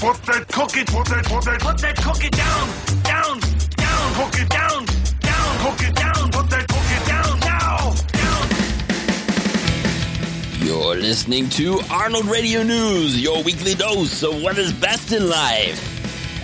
[0.00, 2.68] put that cookie, put that, put that, put that cookie down,
[3.02, 3.40] down,
[3.74, 4.86] down, cookie down,
[5.18, 8.48] down, cookie down, put that cookie down now, down.
[10.64, 15.84] You're listening to Arnold Radio News, your weekly dose of what is best in life.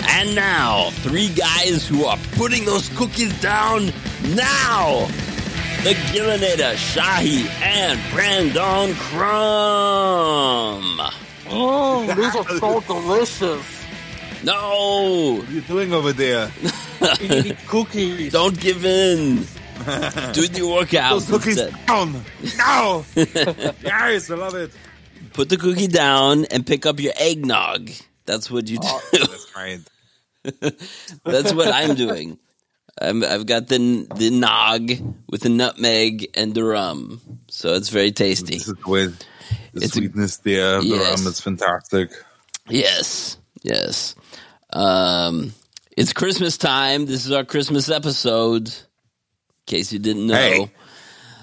[0.08, 3.92] And now, three guys who are putting those cookies down
[4.34, 5.06] now.
[5.84, 9.94] The Gillinator, Shahi, and Brandon Crumb.
[11.48, 13.84] Oh, these are so delicious.
[14.42, 16.50] No, What are you doing over there?
[17.20, 18.32] Eating cookies.
[18.32, 19.36] don't give in.
[20.32, 21.10] Do the workout.
[21.12, 21.86] Those cookies instead.
[21.86, 22.22] down
[22.58, 23.04] now.
[23.16, 24.70] yes, I love it.
[25.32, 27.90] Put the cookie down and pick up your eggnog.
[28.26, 28.86] That's what you do.
[28.88, 29.80] Oh, that's right.
[31.24, 32.38] That's what I'm doing.
[33.00, 34.90] I'm, I've got the the nog
[35.28, 38.58] with the nutmeg and the rum, so it's very tasty.
[38.58, 39.18] This is with
[39.72, 40.80] the It's a- sweetness there.
[40.80, 41.18] The Yes.
[41.20, 42.10] rum is fantastic.
[42.68, 44.14] Yes, yes.
[44.72, 45.52] Um,
[45.96, 47.06] it's Christmas time.
[47.06, 48.68] This is our Christmas episode.
[48.68, 48.74] In
[49.66, 50.70] case you didn't know, Hey,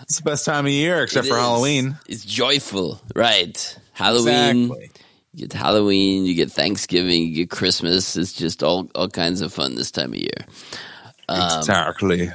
[0.03, 1.41] It's the best time of year, except It for is.
[1.41, 1.97] Halloween.
[2.07, 3.77] It's joyful, right?
[3.93, 4.65] Halloween.
[4.65, 4.91] Exactly.
[5.33, 8.17] You get Halloween, you get Thanksgiving, you get Christmas.
[8.17, 10.45] It's just all all kinds of fun this time of year.
[11.29, 12.25] Um, exactly.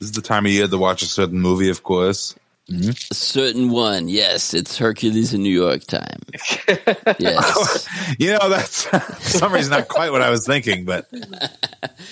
[0.00, 2.34] This is the time of year to watch a certain movie, of course.
[2.70, 2.90] Mm-hmm.
[3.10, 6.20] A certain one, yes, it's Hercules in New York time.
[7.18, 7.88] Yes.
[8.18, 11.06] You know, that's for some reason not quite what I was thinking, but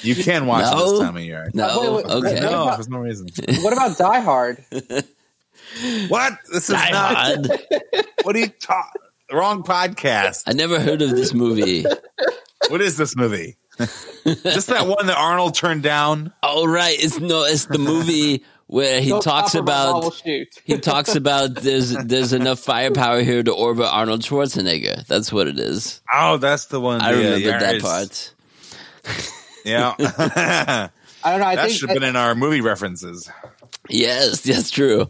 [0.03, 0.91] you can watch it No.
[0.91, 1.51] this time of year.
[1.55, 2.41] No, wait, wait, okay.
[2.41, 3.29] No, for no reason.
[3.63, 4.65] What about Die Hard?
[6.09, 6.39] What?
[6.53, 7.17] This is Die not.
[7.17, 7.51] Hard.
[8.25, 9.03] What are you talking?
[9.31, 10.43] Wrong podcast.
[10.47, 11.85] I never heard of this movie.
[12.69, 13.57] What is this movie?
[14.25, 16.33] Just that one that Arnold turned down.
[16.43, 19.99] Oh right, it's no, it's the movie where he Don't talks pop 'em, I will
[19.99, 20.49] about shoot.
[20.65, 25.07] he talks about there's there's enough firepower here to orbit Arnold Schwarzenegger.
[25.07, 26.01] That's what it is.
[26.11, 27.03] Oh, that's the one.
[27.03, 28.35] I yeah, remember yeah, that part.
[29.67, 30.91] Yeah, that
[31.23, 31.47] I don't know.
[31.47, 33.31] I think should have been in our movie references.
[33.93, 35.09] Yes, that's true.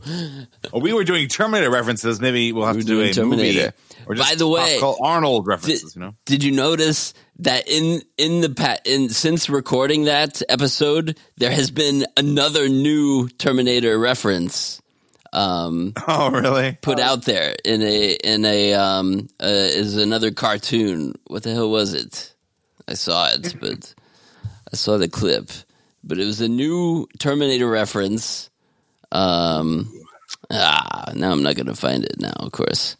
[0.72, 2.20] Well, we were doing Terminator references.
[2.20, 3.60] Maybe we'll have We to were do a Terminator.
[3.60, 3.72] movie.
[4.06, 5.92] Or just By the way, pop cult Arnold references.
[5.92, 10.42] Did, you know, did you notice that in in the pa- in since recording that
[10.48, 14.82] episode, there has been another new Terminator reference
[15.32, 16.76] um, oh really?
[16.82, 21.14] put out there in a in a um, uh, is another cartoon.
[21.26, 22.34] What the hell was it?
[22.88, 23.94] I saw it, but
[24.72, 25.50] I saw the clip.
[26.04, 28.50] But it was a new Terminator reference.
[29.12, 29.92] Um,
[30.50, 32.32] ah, now I'm not going to find it now.
[32.36, 32.96] Of course.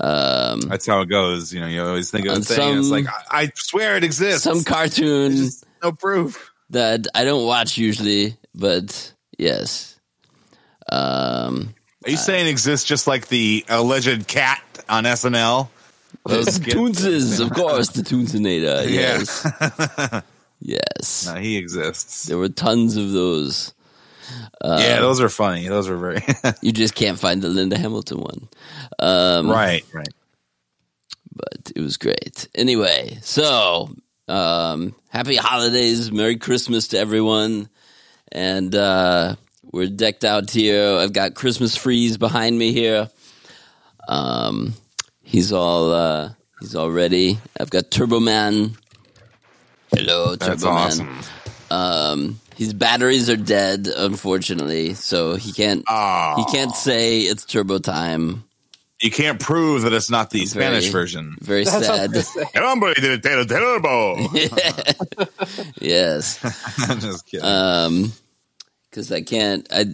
[0.00, 1.52] Um, That's how it goes.
[1.52, 2.60] You know, you always think of a thing.
[2.60, 4.42] and it's some- like I, I swear it exists.
[4.44, 5.48] some cartoon
[5.82, 6.52] no proof.
[6.70, 9.98] that I don't watch usually, but yes.
[10.90, 11.74] Um,
[12.04, 15.68] Are you saying exists just like the alleged cat on SNL?
[16.26, 16.58] Those?
[16.58, 18.86] Toonces, of course, the Toonsinator.
[18.88, 19.18] Yeah.
[19.18, 20.22] Yes,
[20.60, 21.26] yes.
[21.32, 22.24] No, he exists.
[22.26, 23.72] There were tons of those.
[24.64, 25.68] Yeah, those are funny.
[25.68, 26.22] Those are very
[26.62, 28.48] You just can't find the Linda Hamilton one.
[28.98, 29.84] Um, right.
[29.92, 30.08] Right.
[31.34, 32.48] but it was great.
[32.54, 33.90] Anyway, so
[34.28, 37.68] um, happy holidays, Merry Christmas to everyone,
[38.32, 39.36] and uh,
[39.72, 40.96] we're decked out here.
[40.98, 43.08] I've got Christmas freeze behind me here.
[44.08, 44.74] Um,
[45.22, 47.38] he's all uh, he's all ready.
[47.60, 48.76] I've got Turbo Man.
[49.94, 50.86] Hello, That's Turbo Man.
[50.86, 51.18] awesome.
[51.70, 56.34] Um, his batteries are dead, unfortunately, so he can't Aw.
[56.36, 58.42] he can't say it's turbo time.
[59.00, 61.36] You can't prove that it's not the Spanish version.
[61.40, 62.34] Very That's what I sad.
[62.34, 62.48] gonna.
[62.54, 64.16] El hombre del tele- turbo.
[65.80, 66.40] yes.
[66.90, 67.46] I'm just kidding.
[67.46, 68.12] Um,
[68.90, 69.84] because I can't, I,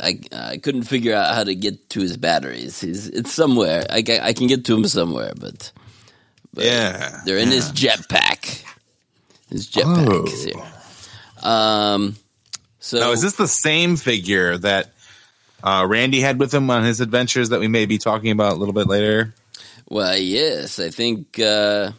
[0.00, 2.80] I, I couldn't figure out how to get to his batteries.
[2.80, 3.86] He's, it's somewhere.
[3.88, 5.70] I can, I can get to him somewhere, but
[6.56, 7.20] yeah.
[7.24, 8.64] they're in his jetpack.
[9.48, 10.79] His jetpack Oh.
[11.42, 12.16] Um,
[12.78, 14.90] so Now, is this the same figure that
[15.62, 18.56] uh, Randy had with him on his adventures that we may be talking about a
[18.56, 19.34] little bit later?
[19.88, 21.38] Well, yes, I think.
[21.38, 21.92] Uh,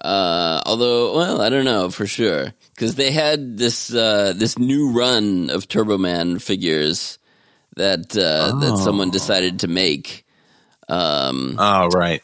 [0.00, 4.92] uh, although, well, I don't know for sure because they had this uh, this new
[4.92, 7.18] run of Turbo Man figures
[7.76, 10.24] that uh, that someone decided to make,
[10.88, 12.22] um, Oh, right.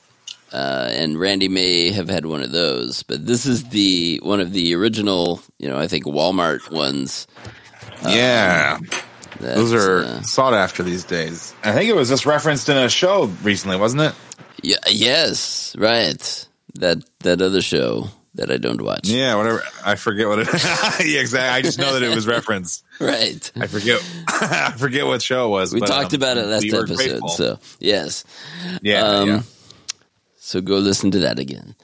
[0.54, 3.02] Uh, and Randy may have had one of those.
[3.02, 7.26] But this is the one of the original, you know, I think Walmart ones.
[8.02, 8.78] yeah.
[9.40, 11.54] Those are uh, sought after these days.
[11.64, 14.14] I think it was just referenced in a show recently, wasn't it?
[14.64, 16.48] yeah, yes, right.
[16.76, 19.08] That that other show that I don't watch.
[19.08, 19.62] Yeah, whatever.
[19.84, 20.48] I forget what it.
[21.06, 21.50] yeah, exactly.
[21.50, 22.84] I just know that it was referenced.
[22.98, 23.50] Right.
[23.56, 24.02] I forget.
[24.28, 25.72] I forget what show it was.
[25.72, 28.24] We but, talked um, about it last we episode, so yes.
[28.82, 29.42] yeah, um, yeah.
[30.44, 31.74] So go listen to that again.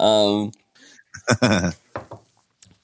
[0.00, 0.50] Um,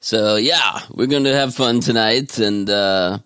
[0.01, 3.19] so yeah, we're going to have fun tonight and uh,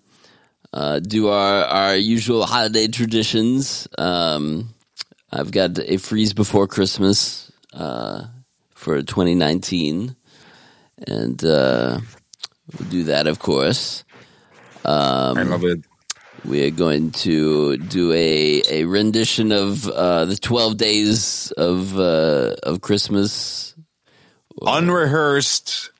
[0.73, 3.87] uh, do our our usual holiday traditions.
[3.99, 4.73] Um,
[5.31, 8.25] I've got a freeze before Christmas uh,
[8.71, 10.15] for 2019,
[11.07, 11.99] and uh,
[12.79, 14.03] we'll do that, of course.
[15.37, 15.85] I love it.
[16.43, 22.55] We are going to do a, a rendition of uh, the 12 days of uh,
[22.63, 23.75] of Christmas.
[24.61, 25.91] Unrehearsed.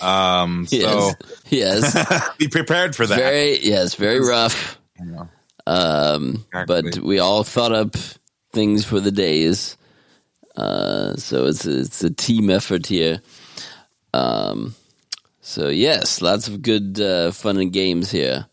[0.00, 1.12] Um, so
[1.50, 1.94] Yes.
[1.94, 2.28] yes.
[2.38, 3.18] be prepared for that.
[3.18, 4.80] very yes, very rough.
[4.98, 5.26] Yeah.
[5.66, 7.94] Um, but we all thought up
[8.52, 9.76] things for the days.
[10.56, 13.20] Uh, so it's a, it's a team effort here.
[14.14, 14.74] Um,
[15.42, 18.46] so yes, lots of good uh, fun and games here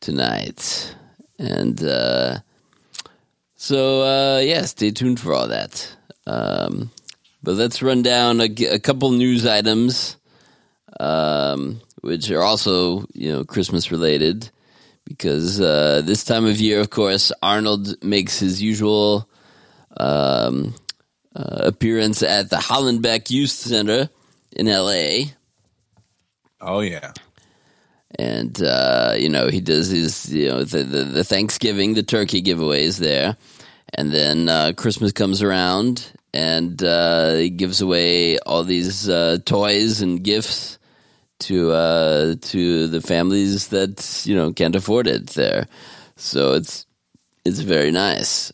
[0.00, 0.94] tonight,
[1.38, 2.38] and uh,
[3.56, 5.96] so uh, yeah, stay tuned for all that.
[6.26, 6.90] Um,
[7.42, 10.16] but let's run down a couple news items,
[11.00, 14.50] um, which are also you know Christmas related
[15.08, 19.28] because uh, this time of year, of course, Arnold makes his usual
[19.96, 20.74] um,
[21.34, 24.10] uh, appearance at the Hollenbeck Youth Center
[24.52, 25.30] in LA.
[26.60, 27.12] Oh yeah.
[28.18, 32.42] And, uh, you know, he does his, you know, the, the, the Thanksgiving, the turkey
[32.42, 33.36] giveaways there.
[33.94, 40.02] And then uh, Christmas comes around and uh, he gives away all these uh, toys
[40.02, 40.78] and gifts
[41.40, 45.68] to uh, to the families that you know can't afford it there.
[46.16, 46.86] So it's
[47.44, 48.52] it's very nice.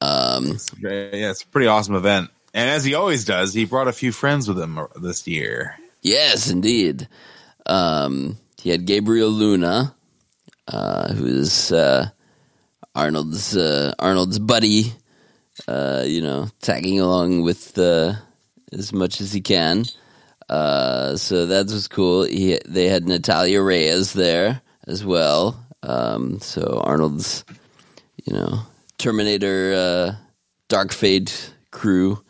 [0.00, 2.30] Um, Yeah, it's a pretty awesome event.
[2.52, 5.76] And as he always does, he brought a few friends with him this year.
[6.02, 7.08] yes, indeed.
[7.66, 9.94] Um, he had Gabriel Luna,
[10.68, 12.10] uh, who's uh,
[12.94, 14.92] Arnold's uh, Arnold's buddy.
[15.68, 18.14] Uh, you know, tagging along with uh,
[18.72, 19.84] as much as he can.
[20.48, 22.24] Uh, so that was cool.
[22.24, 25.62] He, they had Natalia Reyes there as well.
[25.82, 27.44] Um, so Arnold's,
[28.24, 28.60] you know,
[28.96, 30.16] Terminator,
[30.68, 32.24] Dark Fate crew.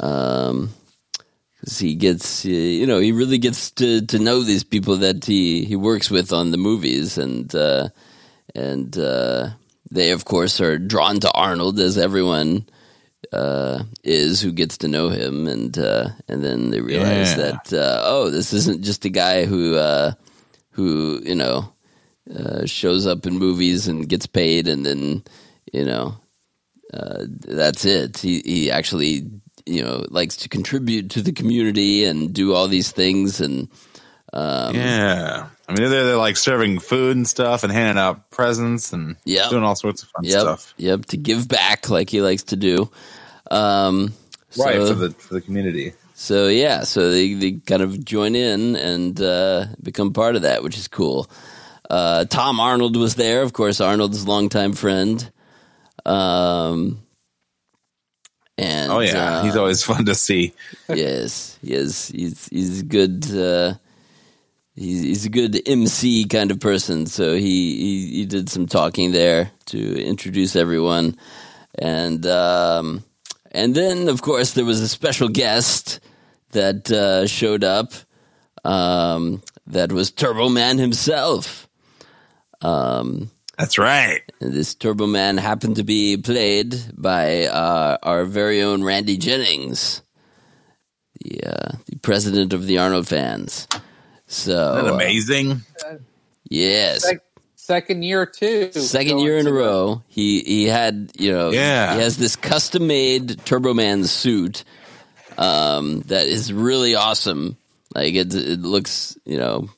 [0.00, 0.70] Um,
[1.70, 5.76] he gets, you know, he really gets to, to know these people that he, he
[5.76, 7.88] works with on the movies, and uh,
[8.54, 9.50] and uh,
[9.90, 12.66] they, of course, are drawn to Arnold as everyone
[13.32, 17.52] uh, is who gets to know him, and uh, and then they realize Yeah.
[17.52, 20.12] that uh, oh, this isn't just a guy who uh,
[20.70, 21.72] who you know
[22.34, 25.22] uh, shows up in movies and gets paid, and then
[25.72, 26.16] you know
[26.92, 28.18] uh, that's it.
[28.18, 29.30] He he actually
[29.66, 33.68] you know likes to contribute to the community and do all these things, and
[34.32, 35.48] um, yeah.
[35.68, 39.50] I mean, they're, they're like serving food and stuff and handing out presents and Yep.
[39.50, 40.74] doing all sorts of fun yep, stuff.
[40.76, 42.90] yep, to give back like he likes to do.
[43.50, 44.12] Um,
[44.58, 45.94] Right, so- for the for the community.
[46.14, 50.62] So yeah, so they, they kind of join in and uh, become part of that,
[50.62, 51.28] which is cool.
[51.90, 53.80] Uh, Tom Arnold was there, of course.
[53.80, 55.30] Arnold's longtime friend.
[56.04, 57.02] Um,
[58.58, 60.52] and Oh yeah, uh, he's always fun to see.
[60.88, 63.24] yes, yes, he's he's good.
[63.34, 63.74] Uh,
[64.74, 67.06] he's he's a good MC kind of person.
[67.06, 71.16] So he, he he did some talking there to introduce everyone,
[71.78, 73.04] and um,
[73.50, 76.00] and then of course there was a special guest
[76.50, 77.92] that uh, showed up.
[78.64, 81.68] Um, that was Turbo Man himself.
[82.60, 83.30] Um,
[83.62, 84.22] That's right.
[84.40, 90.02] this Turbo Man happened to be played by uh, our very own Randy Jennings,
[91.20, 93.68] the uh, the president of the Arnold fans.
[94.26, 95.60] So Isn't that uh, amazing?
[96.50, 97.22] yes, Sec-
[97.54, 98.72] second year too.
[98.72, 101.94] second year in a row, he he had you know Yeah.
[101.94, 104.64] he has this custom made Turbo Man suit
[105.38, 107.56] um, that is really awesome.
[107.94, 109.68] Like it, it looks you know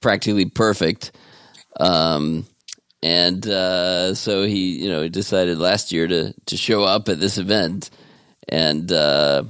[0.00, 1.10] practically perfect.
[1.80, 2.46] Um,
[3.02, 7.20] and uh, so he, you know, he decided last year to to show up at
[7.20, 7.90] this event,
[8.48, 9.44] and uh,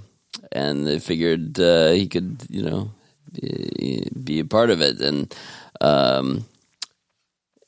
[0.53, 2.91] and they figured uh, he could, you know,
[3.33, 5.35] be, be a part of it, and
[5.81, 6.45] um,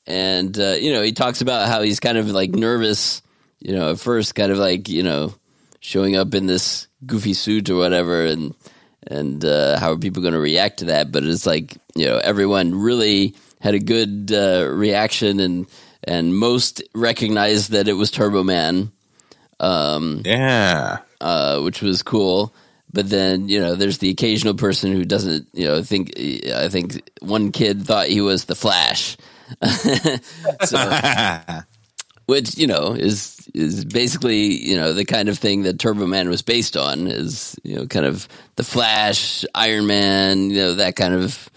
[0.05, 3.21] and uh, you know, he talks about how he's kind of like nervous,
[3.59, 5.33] you know, at first, kind of like you know,
[5.79, 8.53] showing up in this goofy suit or whatever, and
[9.07, 11.11] and uh, how are people going to react to that?
[11.11, 15.65] But it's like you know, everyone really had a good uh, reaction, and
[16.03, 18.91] and most recognized that it was Turbo Man,
[19.59, 20.97] um, Yeah.
[21.21, 22.53] uh, which was cool.
[22.93, 26.11] But then you know, there's the occasional person who doesn't, you know, think.
[26.19, 29.15] I think one kid thought he was the Flash.
[30.65, 30.77] so,
[32.25, 34.39] which you know is is basically
[34.69, 37.85] you know the kind of thing that Turbo Man was based on is you know
[37.87, 41.49] kind of the Flash, Iron Man, you know that kind of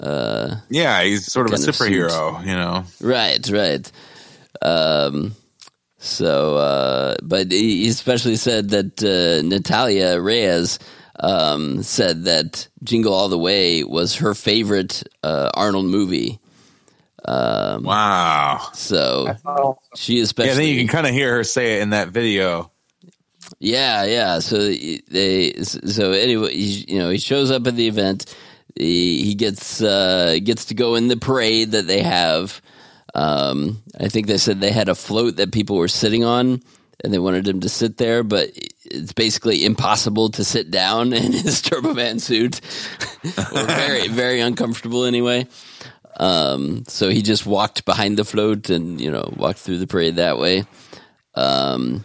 [0.00, 2.84] uh, Yeah, he's sort of a Kind of superhero, you know.
[3.00, 3.92] right, right.
[4.62, 5.34] Um,
[5.98, 10.78] so, uh, but he especially said that uh, Natalia Reyes
[11.20, 16.40] um, said that Jingle All the Way was her favorite uh, Arnold movie.
[17.24, 18.68] Um, Wow.
[18.74, 19.34] So
[19.96, 22.70] she especially Yeah, then you can kind of hear her say it in that video.
[23.60, 24.38] Yeah, yeah.
[24.40, 28.34] So they, so anyway, you know, he shows up at the event.
[28.76, 32.60] He, gets uh, gets to go in the parade that they have.
[33.14, 36.60] Um, I think they said they had a float that people were sitting on,
[37.02, 38.50] and they wanted him to sit there, but
[38.84, 42.60] it's basically impossible to sit down in his Turbo Man suit,
[43.24, 45.46] or very very uncomfortable anyway.
[46.16, 50.16] Um, so he just walked behind the float and you know walked through the parade
[50.16, 50.64] that way.
[51.34, 52.04] Um,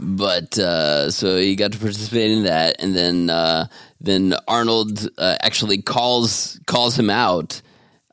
[0.00, 3.68] But uh, so he got to participate in that, and then uh,
[4.00, 7.62] then Arnold uh, actually calls calls him out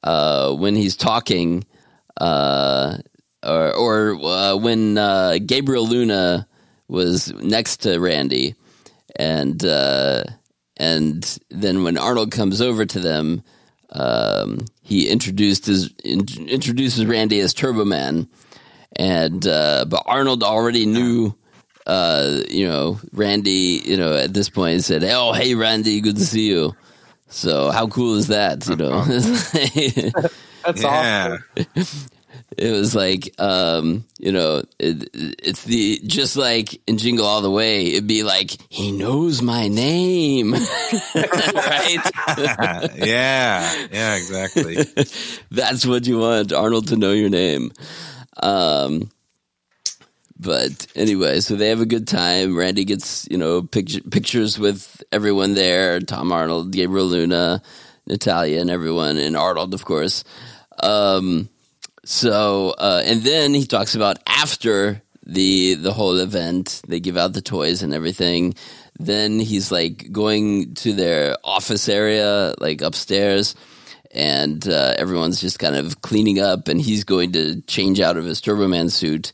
[0.04, 1.64] uh, when he's talking,
[2.18, 2.98] uh,
[3.44, 4.96] or or uh, when
[5.46, 6.48] Gabriel Luna
[6.88, 8.54] was next to Randy,
[9.16, 9.64] and
[10.78, 13.42] and then when Arnold comes over to them,
[13.92, 18.28] um, he introduced his in, introduces Randy as Turbo Man
[19.02, 21.34] and uh, but Arnold already knew,
[21.88, 23.82] uh, you know, Randy.
[23.84, 26.76] You know, at this point, he said, "Oh, hey, Randy, good to see you."
[27.28, 28.68] So how cool is that?
[28.68, 29.02] You know,
[30.64, 31.44] that's awesome.
[32.58, 37.50] it was like, um, you know, it, it's the just like in Jingle All the
[37.50, 37.94] Way.
[37.94, 40.54] It'd be like he knows my name,
[41.16, 42.12] right?
[42.98, 43.88] yeah.
[43.92, 44.78] Yeah, exactly.
[45.50, 47.72] That's what you want, Arnold to know your name.
[48.38, 49.10] Um,
[50.40, 52.58] but anyway, so they have a good time.
[52.58, 57.62] Randy gets, you know, picture, pictures with everyone there Tom Arnold, Gabriel Luna,
[58.08, 60.24] Natalia, and everyone, and Arnold, of course.
[60.82, 61.50] Um,
[62.04, 67.34] so, uh, and then he talks about after the the whole event, they give out
[67.34, 68.56] the toys and everything.
[69.00, 73.56] Then he's like going to their office area, like upstairs,
[74.14, 78.26] and uh, everyone's just kind of cleaning up, and he's going to change out of
[78.26, 79.32] his Turbo Man suit.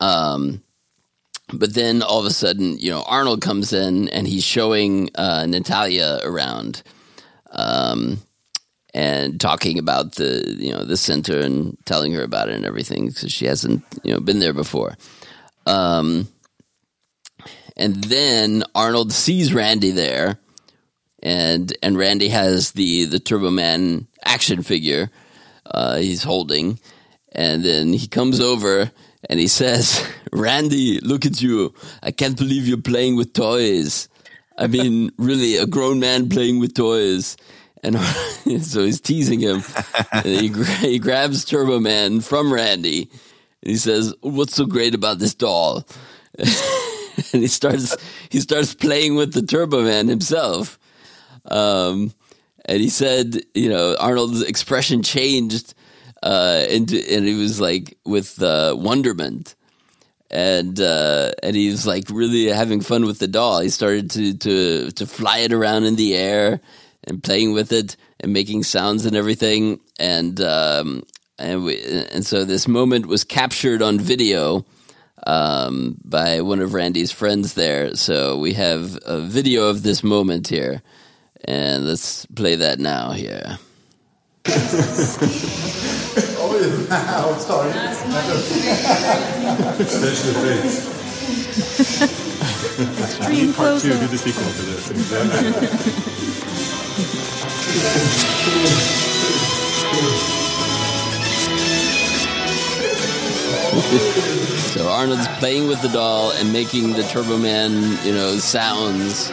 [0.00, 0.62] Um,
[1.52, 5.46] but then all of a sudden, you know, Arnold comes in and he's showing uh,
[5.46, 6.82] Natalia around,
[7.50, 8.18] um,
[8.94, 13.08] and talking about the you know the center and telling her about it and everything
[13.08, 14.96] because she hasn't you know been there before.
[15.66, 16.28] Um,
[17.76, 20.38] and then Arnold sees Randy there,
[21.24, 25.10] and and Randy has the the Turbo Man action figure
[25.66, 26.78] uh, he's holding,
[27.32, 28.90] and then he comes over
[29.28, 31.74] and he says, "Randy, look at you!
[32.02, 34.08] I can't believe you're playing with toys.
[34.58, 37.36] I mean, really, a grown man playing with toys."
[37.82, 37.98] And
[38.62, 39.62] so he's teasing him,
[40.12, 40.48] and he,
[40.80, 43.10] he grabs Turbo Man from Randy,
[43.62, 45.86] and he says, "What's so great about this doll?"
[46.38, 47.96] and he starts
[48.28, 50.78] he starts playing with the Turbo Man himself.
[51.46, 52.12] Um,
[52.64, 55.74] and he said, you know, Arnold's expression changed,
[56.22, 59.54] uh, into, and he was like with uh, wonderment,
[60.30, 63.60] and uh, and he was like really having fun with the doll.
[63.60, 66.60] He started to to to fly it around in the air
[67.04, 71.04] and playing with it and making sounds and everything, and um,
[71.38, 71.82] and we,
[72.12, 74.64] and so this moment was captured on video
[75.26, 77.94] um, by one of Randy's friends there.
[77.94, 80.82] So we have a video of this moment here,
[81.46, 83.58] and let's play that now here.
[86.36, 87.70] Oh, I'm sorry.
[89.80, 90.76] Especially the face.
[93.00, 94.84] Extreme Part two, close do the sequel to this.
[104.74, 109.30] So Arnold's playing with the doll and making the Turbo Man, you know, sounds,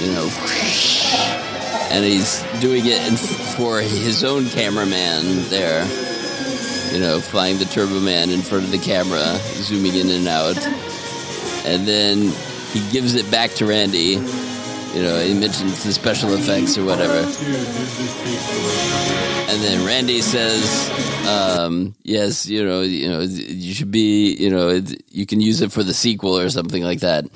[0.00, 0.28] you know,
[1.90, 3.00] and he's doing it
[3.56, 5.84] for his own cameraman there,
[6.92, 10.58] you know, flying the Turbo Man in front of the camera, zooming in and out,
[11.66, 12.32] and then
[12.72, 14.20] he gives it back to Randy.
[14.94, 17.18] You know, he mentions the special effects or whatever.
[19.50, 20.90] And then Randy says,
[21.26, 25.72] um, "Yes, you know, you know, you should be, you know, you can use it
[25.72, 27.26] for the sequel or something like that."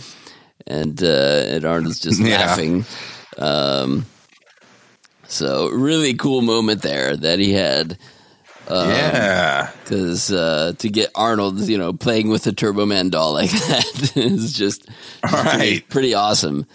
[0.67, 2.39] And uh, and Arnold's just Yeah.
[2.47, 2.85] laughing.
[3.39, 4.07] Um,
[5.29, 7.99] so really cool moment there that he had.
[8.71, 9.71] yeah.
[9.83, 14.13] because uh, to get Arnold, you know, playing with a Turbo Man doll like that
[14.17, 14.87] is just
[15.23, 15.89] pretty, Right.
[15.89, 16.67] pretty awesome.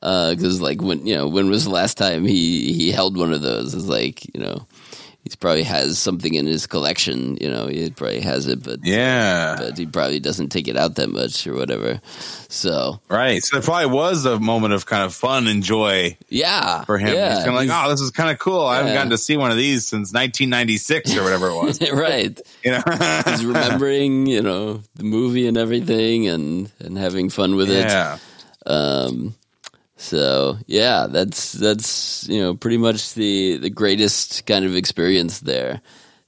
[0.00, 3.42] Because like when you know when was the last time he he held one of
[3.42, 3.74] those?
[3.74, 4.66] It's like you know
[5.30, 7.36] he probably has something in his collection.
[7.40, 9.56] You know he probably has it, but Yeah.
[9.58, 12.00] but he probably doesn't take it out that much or whatever.
[12.48, 13.42] So Right.
[13.42, 17.14] So it probably was a moment of kind of fun and joy yeah, for him.
[17.14, 18.64] Yeah, He's kind of like, oh, this is kind of cool.
[18.64, 21.80] I haven't gotten to see one of these since 1996 or whatever it was.
[21.92, 22.40] right.
[22.64, 22.82] You know?
[23.26, 27.86] He's remembering, you know, the movie and everything, and and having fun with it.
[27.86, 28.18] yeah.
[28.66, 29.34] Um,
[29.96, 35.80] so yeah, that's that's you know pretty much the the greatest kind of experience there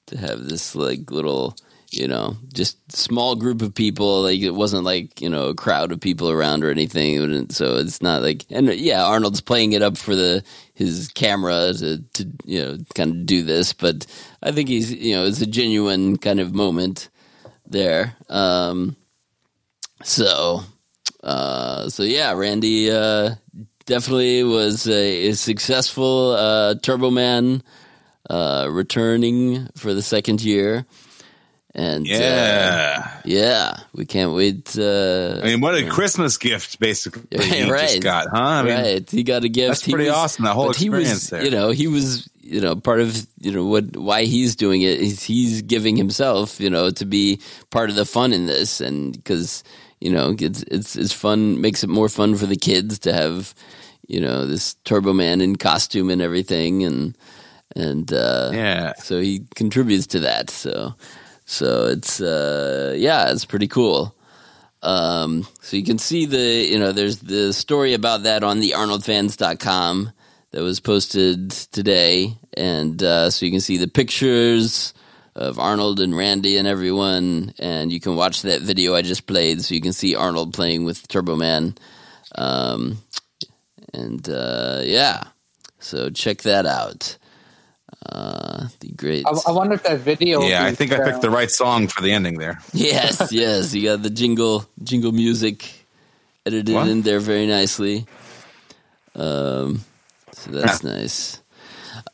[0.06, 1.54] to have this like little
[1.90, 4.22] you know just small group of people.
[4.22, 7.50] Like it wasn't like you know a crowd of people around or anything.
[7.50, 11.98] So it's not like and yeah arnold's playing it up for the his camera to
[12.14, 13.74] to you know kind of do this.
[13.74, 14.06] But
[14.42, 17.10] i think he's you know it's a genuine kind of moment
[17.66, 18.16] there.
[18.30, 18.96] Um
[20.04, 20.62] so
[21.22, 23.34] uh, so yeah, Randy uh,
[23.86, 27.62] definitely was a, a successful uh, Turbo Man,
[28.30, 30.84] uh, returning for the second year,
[31.74, 33.20] and uh, Yeah.
[33.24, 34.76] yeah, we can't wait.
[34.78, 37.22] Uh, I mean, what a Christmas gift, basically.
[37.42, 37.88] he Right.
[37.88, 38.38] just got, huh?
[38.38, 39.68] I mean, right, he got a gift.
[39.68, 41.44] that's He pretty was- awesome, that whole he was, experience there.
[41.44, 44.98] You know, he was you know part of you know what why he's doing it
[45.00, 49.12] is he's giving himself you know to be part of the fun in this, and
[49.12, 49.62] because
[50.00, 53.54] you know it's it's it's fun makes it more fun for the kids to have
[54.06, 57.16] you know this Turbo Man in costume and everything, and
[57.76, 58.94] and uh, Yeah.
[58.94, 60.50] so he contributes to that.
[60.50, 60.94] So
[61.44, 64.14] so it's uh, yeah, it's pretty cool.
[64.80, 68.74] Um, so you can see the, you know, there's the story about that on the
[68.76, 70.12] arnoldfans.com
[70.52, 72.36] that was posted today.
[72.56, 74.94] And, uh, so you can see the pictures
[75.38, 77.54] of Arnold and Randy and everyone.
[77.58, 79.62] And you can watch that video I just played.
[79.62, 81.76] So you can see Arnold playing with Turbo Man.
[82.34, 82.98] Um,
[83.94, 85.22] and, uh, yeah,
[85.78, 87.16] so check that out.
[88.10, 89.24] Uh, the great.
[89.26, 90.42] I, I wonder if that video.
[90.42, 92.58] Yeah, I be think I picked the right song for the ending there.
[92.72, 93.74] Yes, yes.
[93.74, 95.86] You got the jingle jingle music
[96.46, 96.88] edited What?
[96.88, 98.06] in there very nicely.
[99.14, 99.84] Um,
[100.32, 101.40] so that's nice.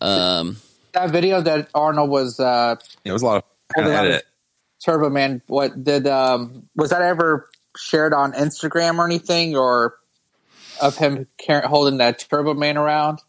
[0.00, 0.56] Um,
[0.94, 4.24] that video that Arnold was uh, It was a lot of fun to edit.
[4.84, 5.42] Turbo Man.
[5.46, 9.96] What did um, was that ever shared on Instagram or anything, or
[10.80, 13.20] of him car- holding that Turbo Man around?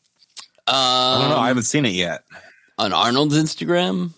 [0.68, 1.36] Uh I don't know.
[1.36, 2.24] I um, haven't seen it yet.
[2.78, 4.12] on Arnold's Instagram.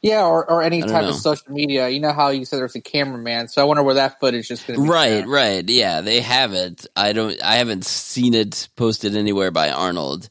[0.00, 1.10] Yeah, or, or any type know.
[1.10, 1.88] of social media.
[1.90, 4.62] You know how you said there's a cameraman, so I wonder where that footage is
[4.62, 4.88] going to be.
[4.88, 5.30] Right, found.
[5.30, 5.68] right.
[5.68, 6.86] Yeah, they have it.
[6.96, 7.40] I don't.
[7.42, 10.30] I haven't seen it posted anywhere by Arnold.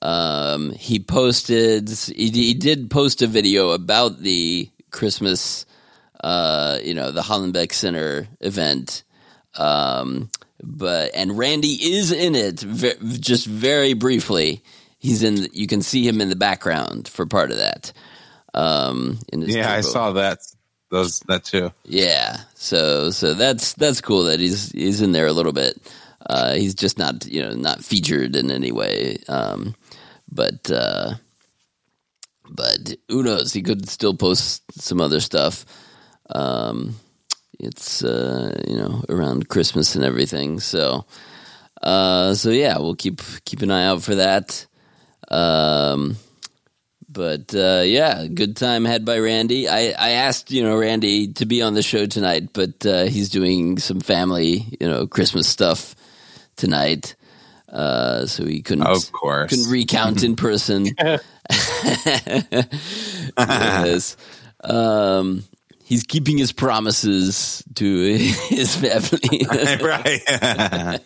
[0.00, 1.88] Um, he posted.
[1.88, 5.66] He, he did post a video about the Christmas.
[6.22, 9.04] Uh, you know, the Hollenbeck Center event.
[9.56, 10.30] Um,
[10.62, 14.62] but and Randy is in it, ve- just very briefly.
[14.98, 15.48] He's in.
[15.52, 17.92] You can see him in the background for part of that.
[18.54, 20.40] Um, in his Yeah, I saw that.
[20.90, 21.70] Those that too.
[21.84, 25.76] Yeah, so so that's that's cool that he's he's in there a little bit.
[26.24, 29.74] Uh, he's just not you know not featured in any way, um,
[30.30, 31.14] but uh,
[32.50, 33.52] but who knows?
[33.52, 35.64] He could still post some other stuff.
[36.30, 36.96] Um,
[37.58, 41.06] it's uh, you know around Christmas and everything, so
[41.82, 44.66] uh, so yeah, we'll keep keep an eye out for that.
[45.28, 46.16] Um,
[47.08, 49.68] but uh, yeah, good time had by Randy.
[49.68, 53.30] I, I asked you know Randy to be on the show tonight, but uh, he's
[53.30, 55.94] doing some family you know Christmas stuff
[56.56, 57.16] tonight,
[57.72, 59.50] uh, so he couldn't Of course.
[59.50, 60.86] couldn't recount in person.
[63.38, 64.16] yes.
[64.64, 65.44] Um,
[65.84, 69.46] he's keeping his promises to his family.
[69.82, 71.00] right.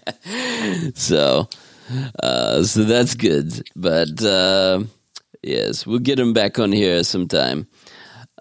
[0.95, 1.49] so
[2.23, 4.83] uh so that's good but uh
[5.43, 7.67] yes we'll get him back on here sometime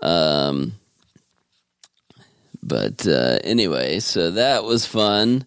[0.01, 0.71] um
[2.63, 5.43] but uh anyway so that was fun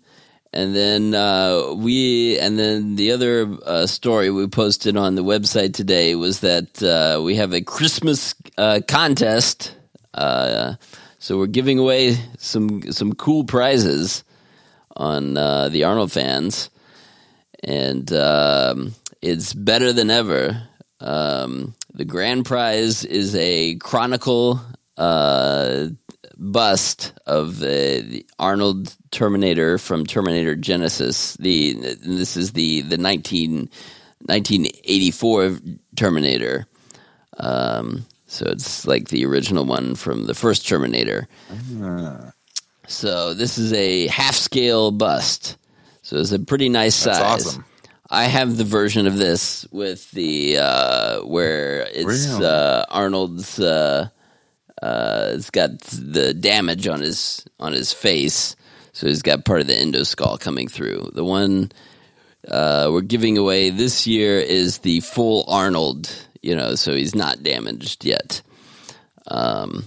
[0.54, 5.74] and then uh we and then the other uh story we posted on the website
[5.74, 9.76] today was that uh we have a christmas uh contest
[10.14, 10.74] uh
[11.24, 14.24] so we're giving away some some cool prizes
[14.94, 16.68] on uh, the Arnold fans,
[17.62, 20.68] and um, it's better than ever.
[21.00, 24.60] Um, the grand prize is a Chronicle
[26.36, 31.36] bust of uh, the Arnold Terminator from Terminator Genisys.
[31.38, 33.70] The this is the the 19,
[34.26, 35.58] 1984
[35.96, 36.66] Terminator.
[37.38, 41.28] Um, So it's like the original one from the first Terminator.
[42.88, 45.56] So this is a half scale bust.
[46.02, 47.46] So it's a pretty nice That's size.
[47.46, 47.64] awesome.
[48.10, 53.58] I have the version of this with the uh, where it's uh, Arnold's.
[53.58, 54.08] Uh,
[54.82, 58.56] uh, it's got the damage on his on his face,
[58.92, 61.10] so he's got part of the endoskull coming through.
[61.14, 61.70] The one
[62.48, 66.10] uh, we're giving away this year is the full Arnold.
[66.42, 68.42] You know, so he's not damaged yet.
[69.28, 69.86] Um,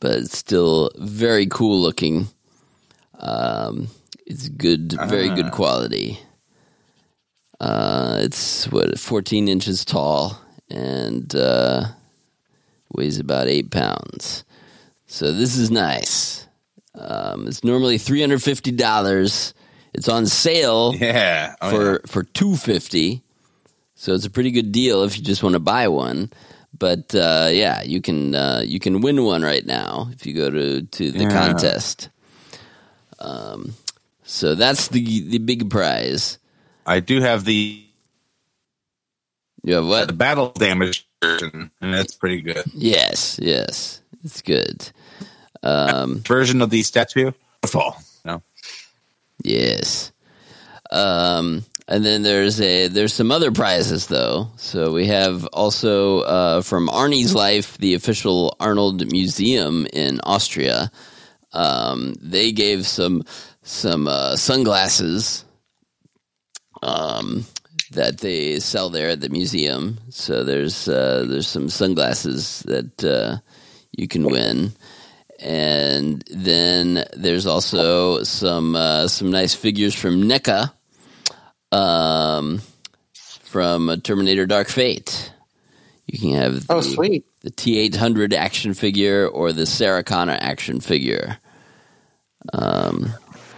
[0.00, 2.28] but it's still very cool looking.
[3.18, 3.88] Um,
[4.26, 6.18] it's good, very good quality.
[7.58, 11.86] Uh, it's what 14 inches tall and uh,
[12.96, 14.44] weighs about eight pounds.
[15.06, 16.46] So this is nice.
[16.94, 19.54] Um, it's normally three hundred fifty dollars.
[19.94, 21.54] It's on sale Yeah.
[21.60, 21.98] Oh, for yeah.
[22.06, 23.22] for two fifty.
[23.94, 26.30] So it's a pretty good deal if you just want to buy one.
[26.78, 30.50] But uh, yeah, you can uh, you can win one right now if you go
[30.50, 31.30] to to the Yeah.
[31.30, 32.08] contest.
[33.18, 33.74] Um,
[34.24, 36.38] so that's the the big prize.
[36.84, 37.82] I do have the
[39.64, 42.64] You have the battle damage version, and that's pretty good.
[42.74, 44.90] Yes, yes, it's good.
[45.62, 47.32] Um, Version of the statue.
[47.66, 48.00] Fall.
[48.24, 48.42] No.
[49.42, 50.12] Yes.
[50.90, 54.48] Um, and then there's a there's some other prizes though.
[54.56, 60.90] So we have also uh, from Arnie's Life, the official Arnold Museum in Austria.
[61.52, 63.24] Um, they gave some
[63.62, 65.44] some uh, sunglasses
[66.82, 67.44] um,
[67.92, 69.98] that they sell there at the museum.
[70.10, 73.38] So there's uh, there's some sunglasses that uh,
[73.92, 74.72] you can win
[75.40, 80.72] and then there's also some uh, some nice figures from NECA,
[81.72, 82.62] um,
[83.14, 85.32] from Terminator: Dark Fate.
[86.06, 87.26] You can have Oh, sweet.
[87.42, 91.38] the T eight hundred action figure or the Sarah Connor action figure.
[92.52, 93.10] Um,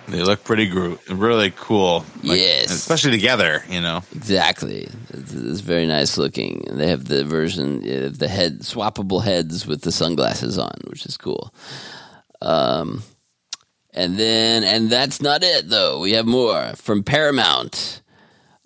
[0.08, 2.04] They look pretty gro- really cool.
[2.22, 2.70] Yes.
[2.70, 3.62] especially together.
[3.68, 4.02] You know.
[4.14, 6.64] exactly, it's, it's very nice looking.
[6.68, 11.04] And they have the version of the head swappable heads with the sunglasses on, which
[11.04, 11.52] is cool.
[12.40, 13.02] Um,
[13.92, 16.00] and then, and that's not it though.
[16.00, 18.02] We have more from Paramount.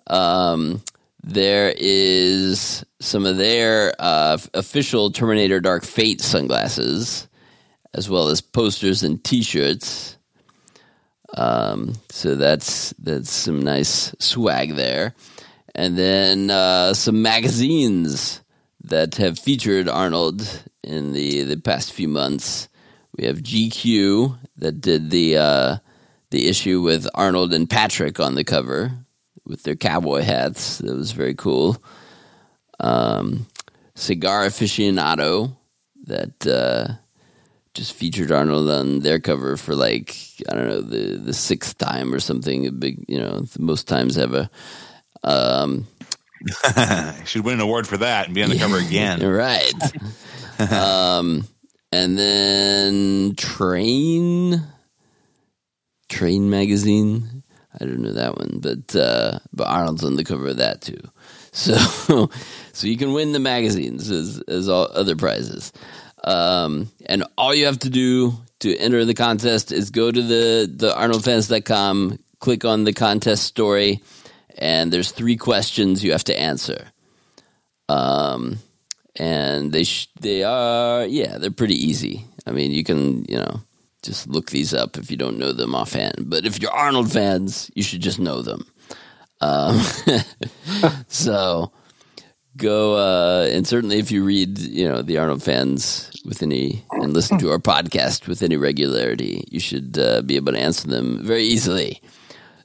[0.07, 0.81] Um,
[1.23, 7.27] there is some of their uh, official Terminator Dark Fate sunglasses,
[7.93, 10.17] as well as posters and T-shirts.
[11.35, 15.15] Um, so that's that's some nice swag there,
[15.73, 18.41] and then uh, some magazines
[18.83, 20.47] that have featured Arnold
[20.83, 22.67] in the the past few months.
[23.17, 25.77] We have GQ that did the uh,
[26.29, 28.91] the issue with Arnold and Patrick on the cover
[29.45, 30.77] with their cowboy hats.
[30.79, 31.83] That was very cool.
[32.79, 33.47] Um,
[33.95, 35.55] Cigar Aficionado
[36.05, 36.95] that uh,
[37.73, 40.15] just featured Arnold on their cover for like
[40.49, 42.67] I don't know the the sixth time or something.
[42.67, 44.49] A big, you know, the most times ever.
[45.23, 45.87] Um,
[47.25, 49.25] Should win an award for that and be on the cover again.
[49.25, 49.73] right.
[50.71, 51.47] um,
[51.91, 54.61] and then Train,
[56.09, 57.43] Train magazine.
[57.79, 60.99] I don't know that one, but uh, but Arnold's on the cover of that too.
[61.51, 62.29] So
[62.73, 65.71] so you can win the magazines as as all other prizes.
[66.23, 70.71] Um, and all you have to do to enter the contest is go to the
[70.73, 74.01] the arnoldfans.com, click on the contest story,
[74.57, 76.87] and there's three questions you have to answer.
[77.89, 78.59] Um,
[79.17, 82.25] and they sh- they are yeah they're pretty easy.
[82.45, 83.61] I mean you can you know
[84.01, 86.29] just look these up if you don't know them offhand.
[86.29, 88.65] But if you're Arnold fans, you should just know them.
[89.41, 89.81] Um,
[91.09, 91.71] so
[92.55, 97.13] go uh, and certainly if you read you know the Arnold fans with any and
[97.13, 101.23] listen to our podcast with any regularity, you should uh, be able to answer them
[101.23, 102.01] very easily.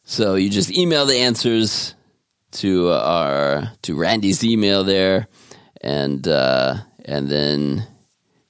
[0.04, 1.94] So you just email the answers
[2.52, 5.28] to our to Randy's email there,
[5.80, 7.86] and uh, and then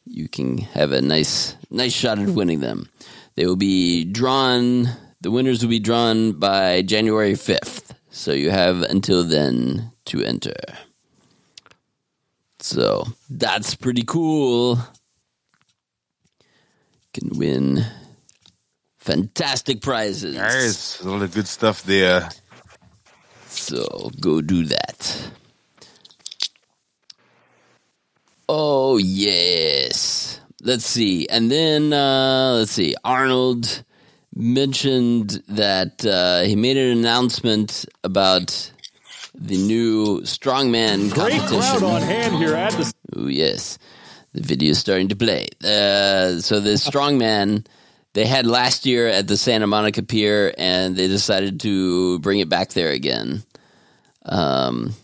[0.05, 2.89] you can have a nice nice shot at winning them.
[3.35, 4.89] They will be drawn.
[5.21, 7.95] The winners will be drawn by January fifth.
[8.11, 10.55] So you have until then to enter.
[12.61, 14.79] So that's pretty cool.
[17.19, 17.85] Can win
[18.99, 20.37] fantastic prizes.
[20.37, 22.29] There's a lot of good stuff there.
[23.47, 25.31] So go do that.
[28.49, 30.41] Oh yes.
[30.63, 31.29] Let's see.
[31.29, 32.95] And then uh let's see.
[33.05, 33.83] Arnold
[34.35, 38.73] mentioned that uh he made an announcement about
[39.35, 41.79] the new strongman Great competition.
[41.79, 43.79] crowd on hand here at the Oh yes,
[44.33, 45.49] the video is starting to play.
[45.63, 47.67] Uh, so the strongman
[48.15, 52.49] they had last year at the Santa Monica Pier, and they decided to bring it
[52.49, 53.45] back there again.
[54.25, 54.95] Um,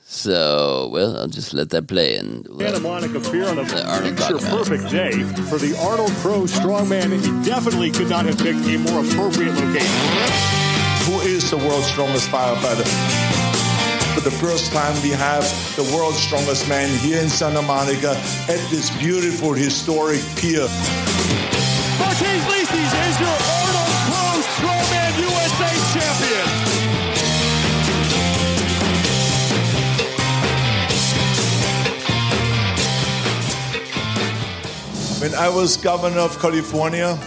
[0.00, 4.90] so well, I'll just let that play and Santa Monica Pier on a Let picture-perfect
[4.90, 5.12] day
[5.48, 7.12] for the Arnold Pro Strongman.
[7.12, 10.50] He definitely could not have picked a more appropriate location.
[11.06, 13.29] Who is the world's strongest firefighter?
[14.14, 15.44] For the first time, we have
[15.76, 18.10] the world's strongest man here in Santa Monica
[18.48, 20.68] at this beautiful historic pier.
[21.98, 26.46] Martins Licis is your Arnold Pro Strongman USA champion.
[35.20, 37.18] When I was governor of California,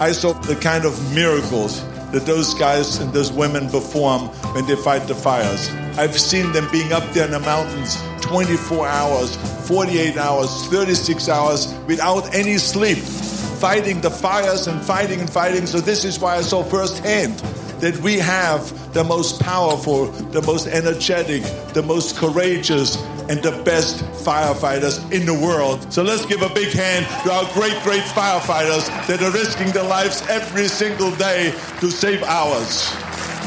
[0.00, 4.76] I saw the kind of miracles that those guys and those women perform when they
[4.76, 5.70] fight the fires.
[5.98, 11.74] I've seen them being up there in the mountains 24 hours, 48 hours, 36 hours
[11.86, 15.66] without any sleep, fighting the fires and fighting and fighting.
[15.66, 17.38] So, this is why I saw firsthand
[17.80, 21.42] that we have the most powerful, the most energetic,
[21.74, 22.96] the most courageous,
[23.32, 25.90] and the best firefighters in the world.
[25.90, 29.84] So let's give a big hand to our great, great firefighters that are risking their
[29.84, 32.94] lives every single day to save ours.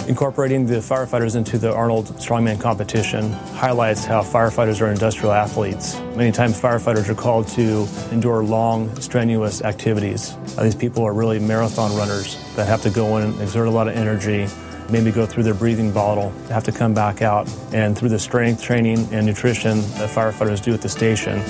[0.07, 5.99] Incorporating the firefighters into the Arnold Strongman competition highlights how firefighters are industrial athletes.
[6.15, 10.35] Many times, firefighters are called to endure long, strenuous activities.
[10.59, 13.87] These people are really marathon runners that have to go in and exert a lot
[13.87, 14.47] of energy,
[14.89, 17.49] maybe go through their breathing bottle, have to come back out.
[17.73, 21.41] And through the strength training and nutrition that firefighters do at the station,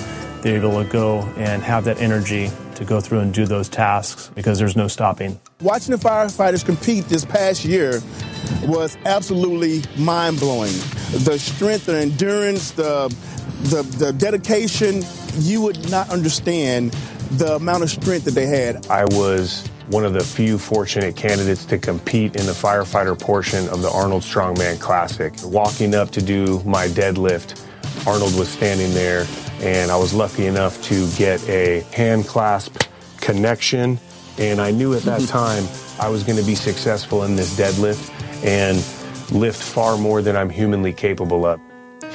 [0.42, 4.30] they're able to go and have that energy to go through and do those tasks
[4.36, 5.40] because there's no stopping.
[5.62, 8.02] Watching the firefighters compete this past year
[8.64, 10.74] was absolutely mind blowing.
[11.24, 13.08] The strength, the endurance, the,
[13.64, 15.04] the the dedication,
[15.40, 16.92] you would not understand
[17.32, 18.86] the amount of strength that they had.
[18.88, 23.82] I was one of the few fortunate candidates to compete in the firefighter portion of
[23.82, 25.34] the Arnold Strongman Classic.
[25.44, 27.64] Walking up to do my deadlift,
[28.08, 29.28] Arnold was standing there,
[29.60, 32.84] and I was lucky enough to get a hand clasp
[33.22, 34.00] connection.
[34.38, 35.66] And I knew at that time
[36.00, 38.12] I was going to be successful in this deadlift
[38.44, 38.78] and
[39.32, 41.60] lift far more than I'm humanly capable of.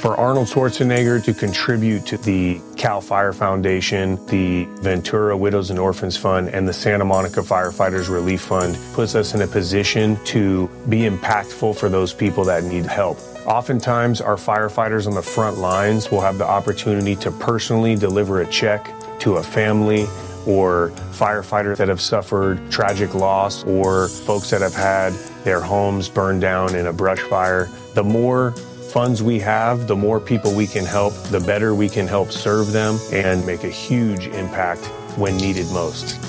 [0.01, 6.17] For Arnold Schwarzenegger to contribute to the CAL FIRE Foundation, the Ventura Widows and Orphans
[6.17, 11.01] Fund, and the Santa Monica Firefighters Relief Fund puts us in a position to be
[11.01, 13.19] impactful for those people that need help.
[13.45, 18.47] Oftentimes, our firefighters on the front lines will have the opportunity to personally deliver a
[18.47, 20.07] check to a family
[20.47, 26.41] or firefighters that have suffered tragic loss or folks that have had their homes burned
[26.41, 27.69] down in a brush fire.
[27.93, 28.55] The more
[28.91, 32.73] funds we have, the more people we can help, the better we can help serve
[32.73, 34.85] them and make a huge impact
[35.17, 36.19] when needed most.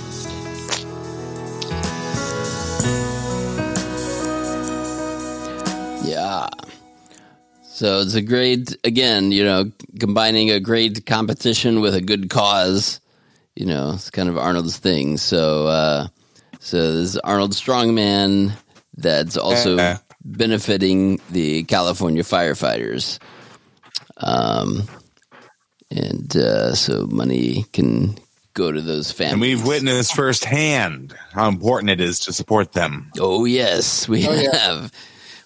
[6.07, 6.48] Yeah.
[7.64, 13.01] So it's a great, again, you know, combining a great competition with a good cause.
[13.57, 15.16] You know, it's kind of Arnold's thing.
[15.16, 16.07] So, uh,
[16.61, 18.53] so this is Arnold Strongman
[18.96, 19.96] that's also Uh-uh.
[20.25, 23.19] Benefiting the California firefighters.
[24.19, 24.89] Um,
[25.91, 28.17] and uh, so money can
[28.55, 29.33] go to those families.
[29.33, 33.11] And we've witnessed firsthand how important it is to support them.
[33.19, 34.57] Oh yes, we Oh, yeah.
[34.57, 34.93] have.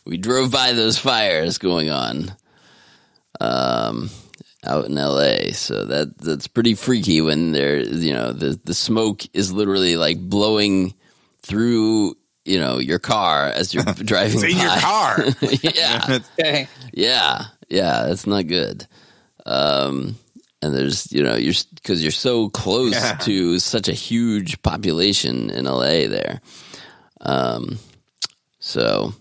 [0.05, 2.33] We drove by those fires going on,
[3.41, 4.09] um,
[4.65, 5.53] out in L.A.
[5.53, 10.19] So that that's pretty freaky when there, you know, the the smoke is literally like
[10.21, 10.95] blowing
[11.43, 14.35] through, you know, your car as you're driving.
[14.35, 15.25] It's in your car.
[15.63, 16.69] yeah, Okay.
[16.93, 18.05] yeah, yeah.
[18.07, 18.87] That's not good.
[19.45, 20.17] Um,
[20.63, 23.17] and there's, you know, you're because you're so close Yeah.
[23.19, 26.41] to such a huge population in LA there.
[27.21, 27.79] Um,
[28.59, 29.13] so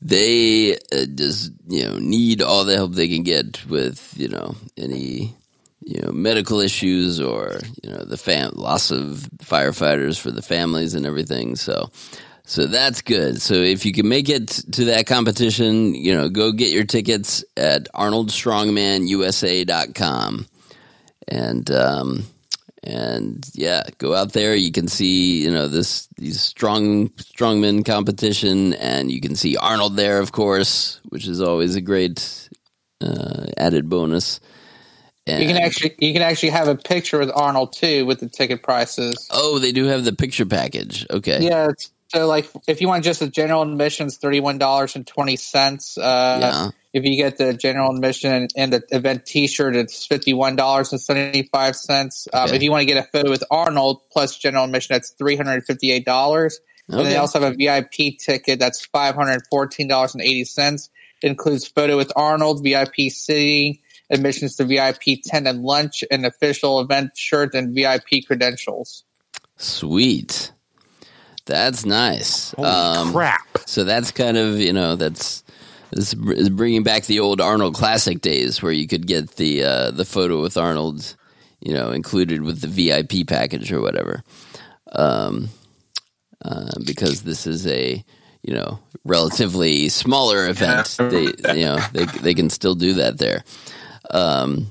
[0.00, 4.56] they uh, just, you know, need all the help they can get with, you know,
[4.76, 5.34] any,
[5.84, 10.94] you know, medical issues or, you know, the fam- loss of firefighters for the families
[10.94, 11.56] and everything.
[11.56, 11.90] So,
[12.44, 13.40] so that's good.
[13.40, 17.44] So if you can make it to that competition, you know, go get your tickets
[17.56, 20.46] at arnoldstrongmanusa.com.
[21.28, 22.24] And um
[22.84, 24.56] and yeah, go out there.
[24.56, 29.96] You can see, you know, this these strong strongman competition and you can see Arnold
[29.96, 32.48] there, of course, which is always a great
[33.00, 34.40] uh, added bonus.
[35.26, 38.28] And, You can actually you can actually have a picture with Arnold too with the
[38.28, 39.28] ticket prices.
[39.30, 41.06] Oh, they do have the picture package.
[41.10, 41.38] Okay.
[41.44, 45.06] Yeah, it's So, like, if you want just the general admission, it's thirty-one dollars and
[45.06, 45.96] twenty cents.
[45.96, 46.70] Uh, Yeah.
[46.92, 51.74] If you get the general admission and, the event T-shirt, it's fifty-one dollars and seventy-five
[51.76, 52.28] cents.
[52.32, 52.56] Um, Okay.
[52.56, 55.52] If you want to get a photo with Arnold plus general admission, that's three hundred
[55.52, 56.58] and fifty-eight dollars.
[56.88, 60.90] And they also have a VIP ticket that's five hundred fourteen dollars and eighty cents.
[61.22, 63.78] Includes photo with Arnold, VIP seating,
[64.12, 69.04] admissions to VIP tent and lunch, and official event shirt and VIP credentials.
[69.56, 70.52] Sweet.
[71.46, 72.52] That's nice.
[72.52, 73.58] Holy Um, crap!
[73.66, 75.42] So that's kind of you know that's
[75.90, 79.90] this is bringing back the old Arnold Classic days where you could get the uh,
[79.90, 81.16] the photo with Arnold,
[81.60, 84.22] you know, included with the VIP package or whatever.
[84.92, 85.48] Um,
[86.44, 88.04] uh, because this is a
[88.42, 93.42] you know relatively smaller event, they you know they they can still do that there.
[94.10, 94.70] Um,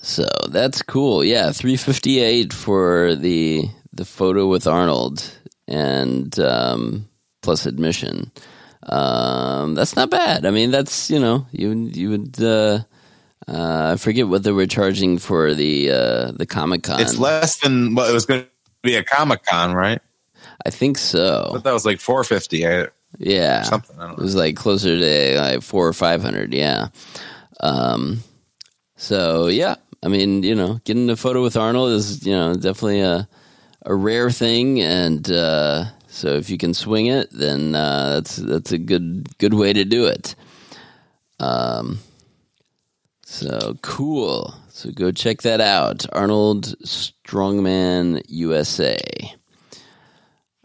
[0.00, 1.24] so that's cool.
[1.24, 5.24] Yeah, three fifty eight for the the photo with Arnold
[5.66, 7.08] and um,
[7.42, 8.30] plus admission.
[8.84, 10.46] Um, that's not bad.
[10.46, 12.42] I mean, that's you know you you would.
[12.42, 12.80] Uh,
[13.46, 17.00] uh, I forget what they were charging for the uh, the Comic Con.
[17.00, 18.48] It's less than what it was going to
[18.82, 20.00] be a Comic Con, right?
[20.64, 21.50] I think so.
[21.52, 22.58] But that was like four fifty.
[23.18, 23.98] Yeah, something.
[23.98, 26.52] I don't It was like closer to like four or five hundred.
[26.52, 26.88] Yeah.
[27.60, 28.22] Um.
[28.96, 33.00] So yeah, I mean, you know, getting a photo with Arnold is you know definitely
[33.00, 33.28] a
[33.82, 38.72] a rare thing, and uh, so if you can swing it, then uh, that's that's
[38.72, 40.34] a good good way to do it.
[41.40, 42.00] Um.
[43.24, 44.54] So cool.
[44.70, 46.06] So go check that out.
[46.12, 48.98] Arnold Strongman USA.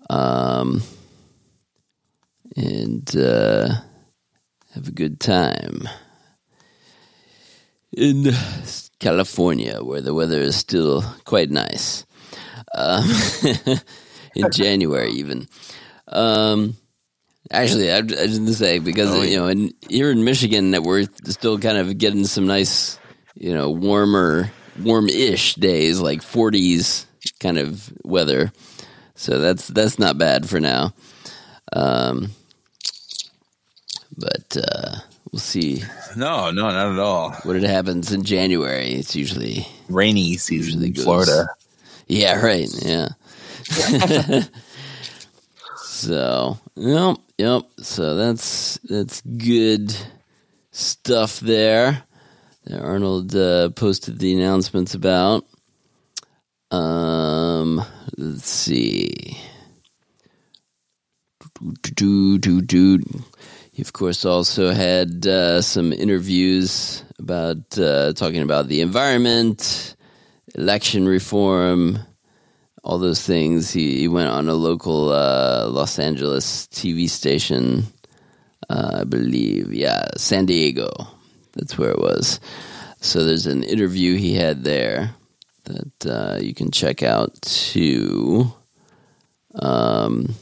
[0.10, 0.82] Um
[2.56, 3.69] and uh,
[4.73, 5.88] have a good time
[7.95, 8.34] in
[8.99, 12.06] California, where the weather is still quite nice.
[12.75, 13.10] Um,
[14.36, 15.47] in January, even.
[16.08, 16.75] Um,
[17.51, 21.60] actually, I, I to say because you know, in, here in Michigan, that we're still
[21.60, 22.99] kind of getting some nice,
[23.36, 24.51] you know, warmer,
[24.82, 27.06] warm-ish days, like 40s
[27.39, 28.51] kind of weather.
[29.15, 30.93] So that's that's not bad for now.
[31.71, 32.32] Um,
[34.17, 34.97] but uh,
[35.34, 35.84] we'll see
[36.15, 37.32] No, no, not at all.
[37.43, 38.93] what it happens in January.
[38.93, 41.48] It's usually Rainy season usually in goes- Florida.
[42.08, 42.69] Yeah, right.
[42.82, 43.10] Yeah.
[45.78, 47.63] so, yep, yep.
[47.80, 49.96] So that's that's good
[50.72, 52.04] stuff there.
[52.65, 55.46] That Arnold uh, posted the announcements about.
[56.72, 57.84] Um,
[58.17, 59.38] let's see.
[61.84, 63.00] Do, do, do, do.
[63.73, 69.95] He, of course, also had uh, some interviews about uh, talking about the environment,
[70.53, 71.97] election reform,
[72.83, 73.71] all those things.
[73.71, 77.86] He, he went on a local uh, Los Angeles TV station,
[78.69, 79.73] uh, I believe.
[79.73, 80.91] Yeah, San Diego.
[81.53, 82.39] That's where it was.
[83.01, 85.15] So there's an interview he had there
[85.63, 88.53] that uh, you can check out too.
[89.55, 90.36] Um,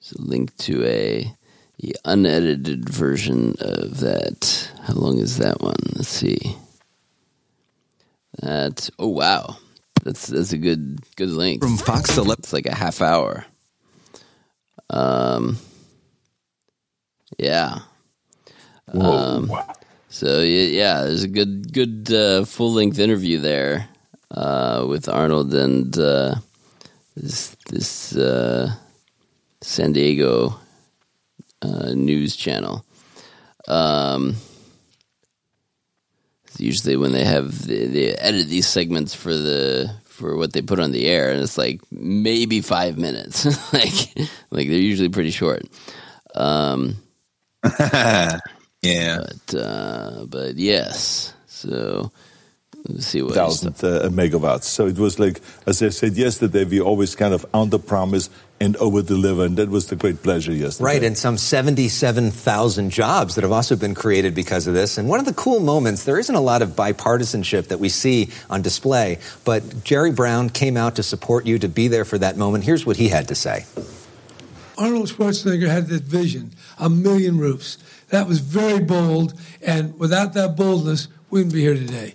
[0.00, 1.35] there's a link to a
[1.78, 4.70] the unedited version of that.
[4.82, 5.76] How long is that one?
[5.94, 6.56] Let's see.
[8.40, 9.56] That oh wow,
[10.04, 12.40] that's that's a good good length From Fox Select.
[12.40, 13.46] It's like a half hour.
[14.90, 15.58] Um.
[17.38, 17.80] Yeah.
[18.92, 19.52] Um,
[20.08, 23.88] so yeah, yeah, there's a good good uh, full length interview there
[24.30, 26.36] uh, with Arnold and uh,
[27.16, 28.72] this this uh,
[29.60, 30.58] San Diego
[31.66, 32.84] uh, news channel.
[33.68, 34.36] Um,
[36.58, 40.80] usually when they have they, they edit these segments for the for what they put
[40.80, 43.44] on the air, and it's like maybe five minutes.
[43.72, 44.14] like
[44.50, 45.64] like they're usually pretty short.
[46.34, 46.96] Um,
[48.82, 51.34] yeah, but uh, but yes.
[51.46, 52.12] So
[52.88, 54.64] let's see what thousand uh, megawatts.
[54.64, 58.76] So it was like, as I said yesterday, we always kind of under promise and
[58.76, 60.84] over deliver, and that was the great pleasure yesterday.
[60.84, 64.96] Right, and some 77,000 jobs that have also been created because of this.
[64.96, 68.30] And one of the cool moments, there isn't a lot of bipartisanship that we see
[68.48, 72.36] on display, but Jerry Brown came out to support you to be there for that
[72.36, 72.64] moment.
[72.64, 73.66] Here's what he had to say.
[74.78, 77.78] Arnold Schwarzenegger had that vision, a million roofs.
[78.08, 82.14] That was very bold, and without that boldness, we wouldn't be here today.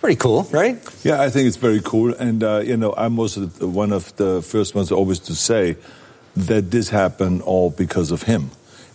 [0.00, 0.76] Pretty cool, right?
[1.02, 4.42] Yeah, I think it's very cool, and uh, you know, I'm also one of the
[4.42, 5.76] first ones always to say
[6.36, 8.50] that this happened all because of him.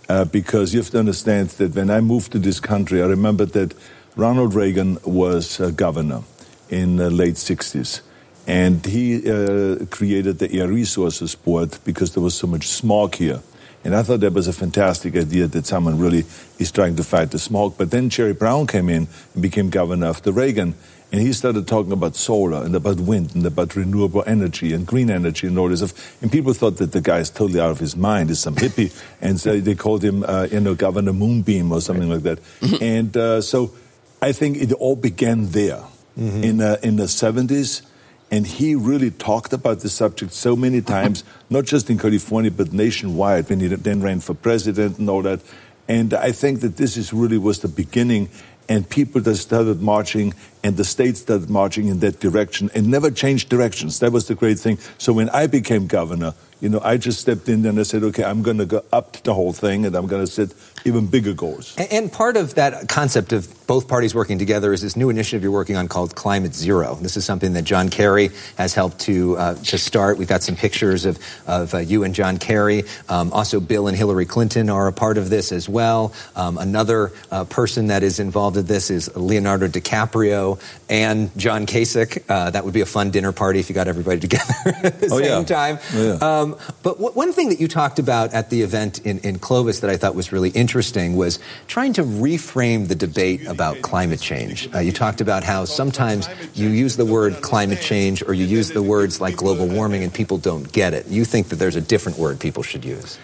[0.08, 3.46] Uh, because you have to understand that when I moved to this country, I remember
[3.46, 3.74] that
[4.16, 6.24] Ronald Reagan was governor
[6.70, 8.02] in the late 60s.
[8.46, 13.42] And he uh, created the Air Resources Board because there was so much smog here.
[13.86, 16.26] And I thought that was a fantastic idea that someone really
[16.58, 17.78] is trying to fight the smog.
[17.78, 20.76] But then Jerry Brown came in and became governor after Reagan.
[21.14, 25.12] And he started talking about solar and about wind and about renewable energy and green
[25.12, 26.20] energy and all this stuff.
[26.24, 28.92] And people thought that the guy is totally out of his mind, is some hippie.
[29.22, 32.40] And so they called him, uh, you know, Governor Moonbeam or something like that.
[32.82, 33.76] and uh, so
[34.24, 35.84] I think it all began there
[36.18, 37.84] in, uh, in the 70s.
[38.32, 42.74] And he really talked about the subject so many times, not just in California, but
[42.74, 45.42] nationwide when he then ran for president and all that.
[45.88, 48.30] And I think that this is really was the beginning.
[48.70, 50.34] And people that started marching
[50.64, 54.00] and the states started marching in that direction and never changed directions.
[54.00, 54.80] That was the great thing.
[54.98, 58.24] So when I became governor, you know, I just stepped in and I said, okay,
[58.24, 60.54] I'm going to go up the whole thing and I'm going to set
[60.86, 61.76] even bigger goals.
[61.78, 65.52] And part of that concept of both parties working together is this new initiative you're
[65.52, 66.96] working on called Climate Zero.
[66.96, 70.18] This is something that John Kerry has helped to uh, to start.
[70.18, 72.84] We've got some pictures of of uh, you and John Kerry.
[73.10, 76.14] Um, also, Bill and Hillary Clinton are a part of this as well.
[76.36, 80.60] Um, another uh, person that is involved in this is Leonardo DiCaprio
[80.90, 82.22] and John Kasich.
[82.30, 85.08] Uh, that would be a fun dinner party if you got everybody together at the
[85.12, 85.44] Oh, same yeah.
[85.44, 85.80] time.
[85.94, 86.40] Oh, yeah.
[86.42, 89.80] Um, but w- one thing that you talked about at the event in, in Clovis
[89.82, 94.68] that I thought was really interesting was trying to reframe the debate about climate change.
[94.74, 98.72] Uh, you talked about how sometimes you use the word climate change or you use
[98.72, 101.08] the words like global warming and people don't get it.
[101.08, 103.18] You think that there's a different word people should use.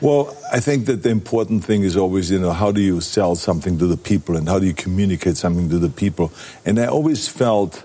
[0.00, 3.34] Well, I think that the important thing is always, you know, how do you sell
[3.34, 6.32] something to the people and how do you communicate something to the people?
[6.66, 7.84] And I always felt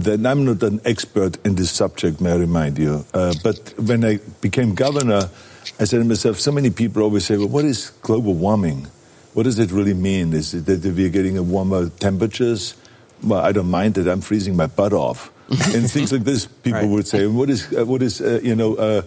[0.00, 3.04] that I'm not an expert in this subject, may I remind you.
[3.14, 5.30] Uh, but when I became governor,
[5.78, 8.88] I said to myself, so many people always say, well, what is global warming?
[9.34, 10.32] What does it really mean?
[10.32, 12.74] Is it that we're getting a warmer temperatures?
[13.22, 15.30] Well, I don't mind that I'm freezing my butt off.
[15.74, 17.26] and things like this, people would say.
[17.26, 19.02] What is, uh, what is uh, you know, uh,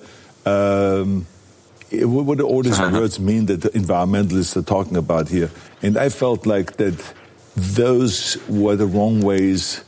[0.46, 1.26] um,
[1.92, 5.50] eh, what what do all these words mean that the environmentalists are talking about here?
[5.82, 7.14] And I felt like that
[7.56, 9.84] those were the wrong ways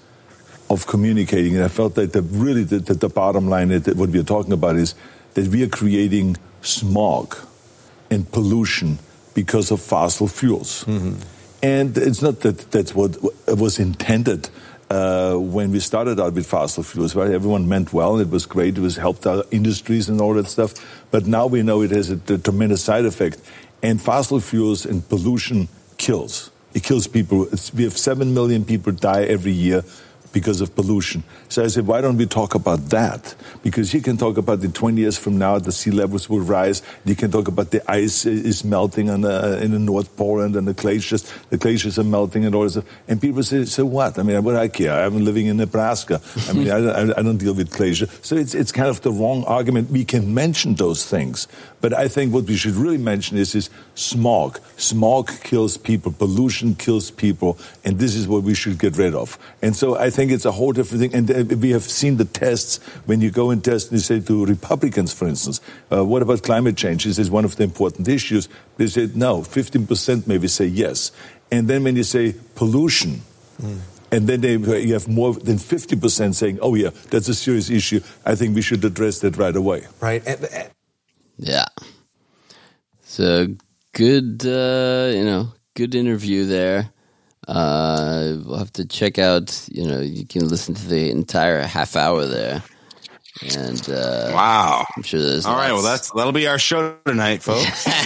[0.70, 1.56] of communicating.
[1.56, 4.24] And I felt that the, really the, the, the bottom line that what we are
[4.24, 4.96] talking about is
[5.34, 7.36] that we are creating smog
[8.10, 9.00] and pollution
[9.42, 10.72] because of fossil fuels.
[11.62, 13.12] And it's not that that's what
[13.48, 14.50] was intended
[14.90, 17.32] uh, when we started out with fossil fuels, right?
[17.32, 18.20] Everyone meant well.
[18.20, 18.78] It was great.
[18.78, 20.72] It was helped our industries and all that stuff.
[21.12, 23.38] But now we know it has a, a tremendous side effect.
[23.82, 26.52] And fossil fuels and pollution kills.
[26.74, 27.48] It kills people.
[27.54, 29.84] It's, we have seven million people die every year
[30.32, 31.24] because of pollution.
[31.48, 33.36] So I said, why don't we talk about that?
[33.64, 36.82] Because you can talk about the 20 years from now, the sea levels will rise.
[37.06, 40.74] You can talk about the ice is melting the, in the North Pole and the
[40.74, 42.86] glaciers, the glaciers are melting and all this stuff.
[43.08, 44.20] And people say, so what?
[44.20, 45.04] I mean, what do I care?
[45.06, 46.22] I'm living in Nebraska.
[46.48, 48.08] I mean, I, don't- I don't deal with glacier.
[48.22, 49.90] So it's, it's kind of the wrong argument.
[49.90, 51.48] We can mention those things.
[51.82, 54.60] But I think what we should really mention is, is smog.
[54.78, 56.12] Smog kills people.
[56.12, 57.58] Pollution kills people.
[57.86, 59.38] And this is what we should get rid of.
[59.62, 61.14] And so I think it's a whole different thing.
[61.16, 64.20] And uh, we have seen the tests when you go and test and you say
[64.20, 65.62] to Republicans, for instance,
[65.92, 67.06] uh, what about climate change?
[67.06, 68.50] This is one of the important issues.
[68.78, 69.42] They said no.
[69.42, 71.12] 15% maybe say yes.
[71.52, 73.22] And then when you say pollution,
[74.12, 78.00] and then they, you have more than 50% saying, oh, yeah, that's a serious issue.
[78.26, 79.88] I think we should address that right away.
[80.02, 80.24] Right.
[81.40, 81.66] Yeah.
[83.02, 83.48] So
[83.94, 86.92] good, uh, you know, good interview there.
[87.48, 91.96] Uh, we'll have to check out, you know, you can listen to the entire half
[91.96, 92.62] hour there.
[93.42, 94.86] And, uh, Wow.
[94.98, 97.86] I'm sure there's All right, well that's that'll be our show tonight, folks.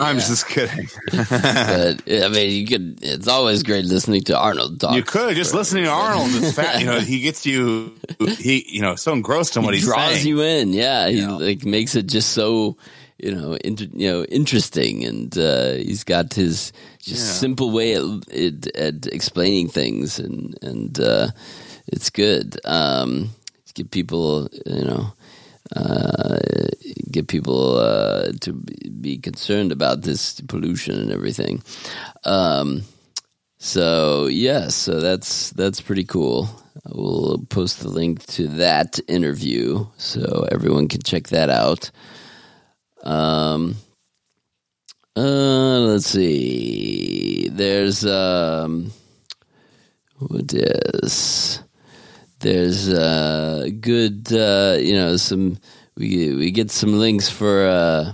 [0.00, 0.86] I'm just kidding.
[1.12, 2.98] but I mean, you could.
[3.02, 4.94] It's always great listening to Arnold talk.
[4.94, 6.28] You could just listening to Arnold.
[6.28, 7.94] Is fat, you know, he gets you.
[8.38, 10.26] He, you know, so engrossed in what he he's draws saying.
[10.26, 10.72] you in.
[10.72, 12.76] Yeah, he like makes it just so
[13.18, 17.32] you know, inter, you know, interesting, and uh, he's got his just Yeah.
[17.32, 21.28] simple way at, at, at explaining things, and and uh,
[21.86, 22.58] it's good.
[22.64, 23.30] Um,
[23.74, 25.12] get people, you know.
[25.74, 26.38] Uh,
[27.10, 31.62] get people uh, to be concerned about this pollution and everything.
[32.24, 32.82] Um,
[33.58, 36.50] so yes, so that's that's pretty cool.
[36.86, 41.90] We'll post the link to that interview so everyone can check that out.
[43.02, 43.76] Um,
[45.16, 47.48] uh, let's see.
[47.50, 48.92] There's um,
[50.18, 51.63] what is
[52.44, 55.56] there's uh good uh you know some
[55.96, 58.12] we we get some links for uh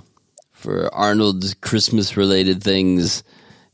[0.53, 3.23] for Arnold's Christmas related things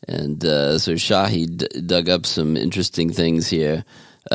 [0.08, 3.84] and uh so Shahi d- dug up some interesting things here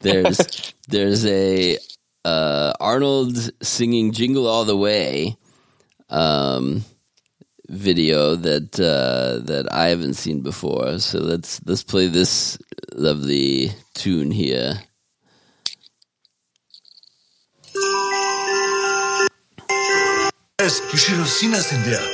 [0.00, 0.38] there's
[0.88, 1.78] there's a
[2.24, 5.36] uh, Arnold singing "Jingle All the Way"
[6.10, 6.84] um,
[7.68, 10.98] video that uh, that I haven't seen before.
[10.98, 12.58] So let's let's play this
[12.94, 14.80] lovely tune here.
[20.68, 22.06] Yes, you should have seen us in there.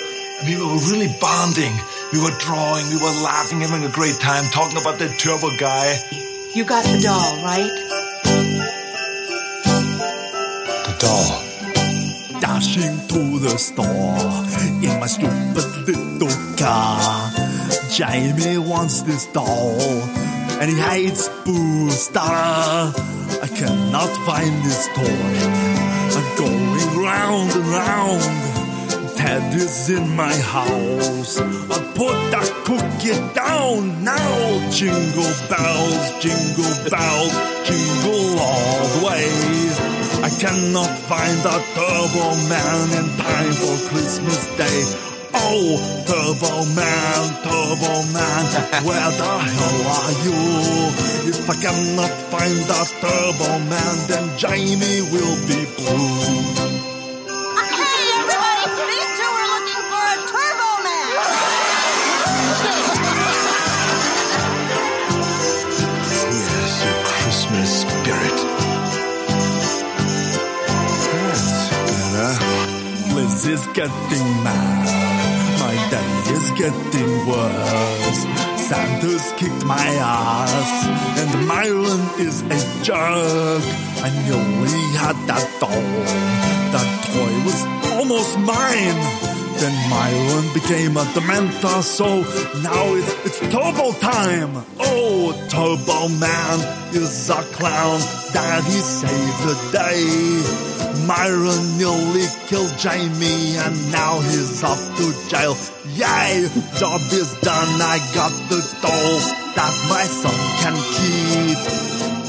[0.47, 1.75] We were really bonding.
[2.13, 5.99] We were drawing, we were laughing, having a great time, talking about that turbo guy.
[6.55, 7.67] You got the doll, right?
[10.87, 11.43] The doll.
[12.41, 14.23] Dashing to the store
[14.87, 17.33] in my stupid little car.
[17.91, 19.83] Jamie wants this doll
[20.63, 22.21] and he hates Booster.
[22.21, 25.75] I cannot find this toy.
[26.15, 26.64] I'm going
[27.15, 28.23] round and round.
[29.17, 31.33] Ted is in my house.
[31.75, 34.35] I put that cookie down now.
[34.79, 37.35] Jingle bells, jingle bells,
[37.67, 39.27] jingle all the way.
[40.29, 44.81] I cannot find the Turbo Man in time for Christmas Day.
[45.47, 45.67] Oh,
[46.09, 48.45] Turbo Man, Turbo Man,
[48.87, 50.41] where the hell are you?
[51.31, 56.94] If I cannot find the Turbo Man, then Jamie will be blue.
[73.47, 74.87] Is getting mad.
[75.61, 78.23] My day is getting worse.
[78.67, 80.87] Santa's kicked my ass,
[81.19, 83.63] and Myron is a jerk.
[84.03, 85.71] I nearly had that doll.
[86.73, 87.61] That toy was
[87.93, 89.34] almost mine.
[89.59, 92.07] Then Myron became a Dementor, so
[92.63, 94.65] now it's, it's Turbo time.
[94.81, 96.59] Oh, Turbo Man
[96.95, 98.01] is a clown.
[98.35, 101.07] that he saved the day.
[101.07, 105.57] Myron nearly killed Jamie, and now he's off to jail.
[105.95, 106.49] Yay!
[106.79, 107.81] Job is done.
[107.81, 109.19] I got the doll
[109.55, 111.85] that my son can keep.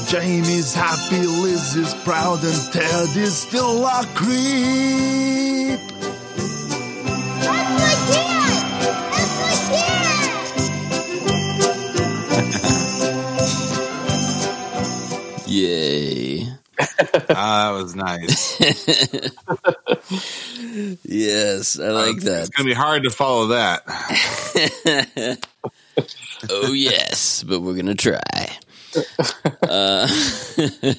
[0.08, 5.95] Jamie's happy, Liz is proud, and Ted is still a creep.
[17.30, 18.60] Ah, that was nice.
[21.04, 22.40] yes, I like that.
[22.40, 23.82] It's gonna be hard to follow that.
[26.50, 28.18] oh yes, but we're gonna try.
[29.62, 30.08] Uh,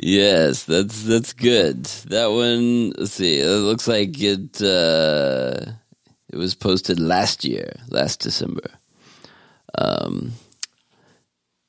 [0.00, 1.84] yes, that's that's good.
[1.84, 2.90] That one.
[2.90, 3.40] Let's see.
[3.40, 4.60] It looks like it.
[4.60, 5.72] Uh,
[6.28, 8.70] it was posted last year, last December.
[9.76, 10.32] Um,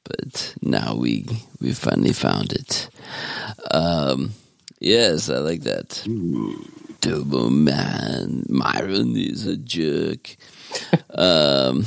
[0.04, 1.26] but now we
[1.60, 2.90] we finally found it.
[3.72, 4.32] Um,
[4.80, 6.02] yes, I like that.
[7.02, 10.36] Turbo Man, Myron is a jerk.
[11.14, 11.86] Um,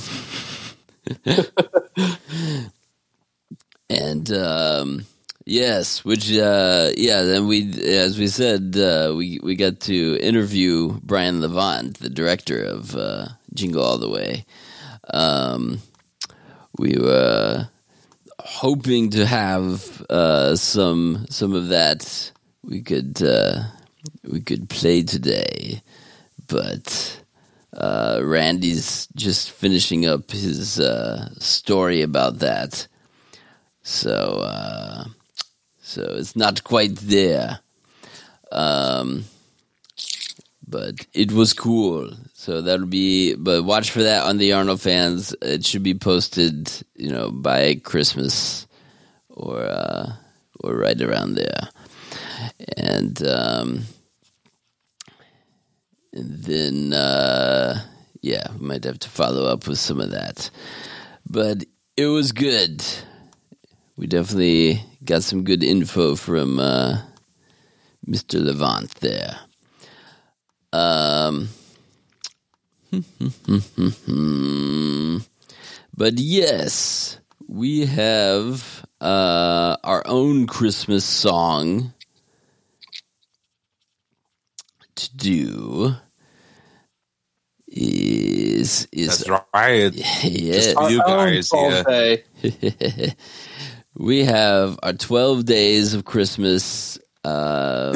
[3.90, 5.06] and um,
[5.44, 10.98] yes, which uh, yeah, then we, as we said, uh, we we got to interview
[11.02, 14.44] Brian Levant, the director of uh, Jingle All the Way.
[15.12, 15.80] Um,
[16.78, 17.68] we were
[18.40, 22.32] hoping to have uh, some some of that
[22.62, 23.62] we could uh,
[24.24, 25.82] we could play today,
[26.46, 27.22] but
[27.76, 32.86] uh, Randy's just finishing up his uh, story about that,
[33.82, 35.04] so uh,
[35.80, 37.60] so it's not quite there.
[38.50, 39.24] Um,
[40.68, 42.10] but it was cool.
[42.34, 45.34] So that'll be, but watch for that on the Arnold fans.
[45.40, 48.66] It should be posted, you know, by Christmas
[49.30, 50.12] or uh,
[50.62, 51.68] or right around there.
[52.76, 53.84] And um,
[56.12, 57.80] and then uh,
[58.20, 60.50] yeah, we might have to follow up with some of that.
[61.28, 61.64] But
[61.96, 62.84] it was good.
[63.96, 67.02] We definitely got some good info from uh,
[68.06, 68.40] Mr.
[68.40, 69.38] Levant there.
[70.72, 71.48] Um,
[75.96, 81.92] but yes, we have uh, our own Christmas song
[84.96, 85.94] to do.
[87.70, 89.92] Is is That's right.
[89.92, 91.50] Yeah, Just you guys.
[91.52, 92.16] Yeah.
[93.94, 97.92] we have our twelve days of Christmas uh,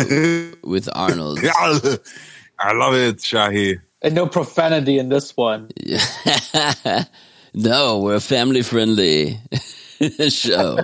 [0.65, 1.41] with Arnold.
[2.63, 3.81] I love it, Shahi.
[4.03, 5.71] And no profanity in this one.
[7.55, 9.41] no, we're a family friendly
[10.29, 10.79] show.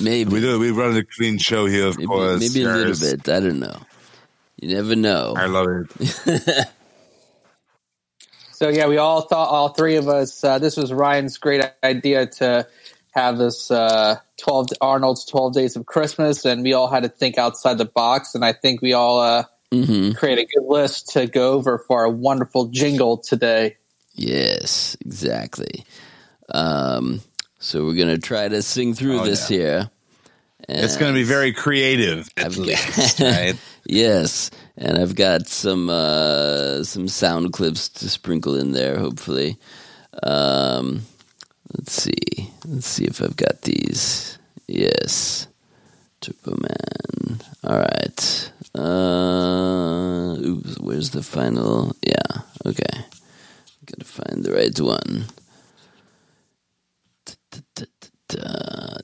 [0.00, 0.58] Maybe we do.
[0.58, 2.40] We run a clean show here, of maybe, course.
[2.40, 3.28] maybe a little bit.
[3.28, 3.80] I don't know.
[4.60, 5.34] You never know.
[5.36, 6.68] I love it.
[8.54, 10.44] So yeah, we all thought all three of us.
[10.44, 12.66] Uh, this was Ryan's great idea to
[13.10, 17.36] have this uh, twelve Arnold's Twelve Days of Christmas, and we all had to think
[17.36, 18.34] outside the box.
[18.36, 19.44] And I think we all uh,
[19.82, 23.76] hmm created a good list to go over for a wonderful jingle today.
[24.14, 25.84] Yes, exactly.
[26.50, 27.20] Um,
[27.58, 29.56] so we're gonna try to sing through Oh, this yeah.
[29.56, 29.90] here.
[30.66, 33.56] It's going to be very creative, at I've least, got- right?
[33.84, 38.98] yes, and I've got some uh, some sound clips to sprinkle in there.
[38.98, 39.58] Hopefully,
[40.22, 41.02] um,
[41.76, 42.50] let's see.
[42.64, 44.38] Let's see if I've got these.
[44.66, 45.48] Yes,
[46.22, 47.40] Turbo Man.
[47.62, 48.52] All right.
[48.74, 51.94] Uh, oops, where's the final?
[52.02, 52.42] Yeah.
[52.66, 53.04] Okay.
[53.86, 55.26] Gotta find the right one.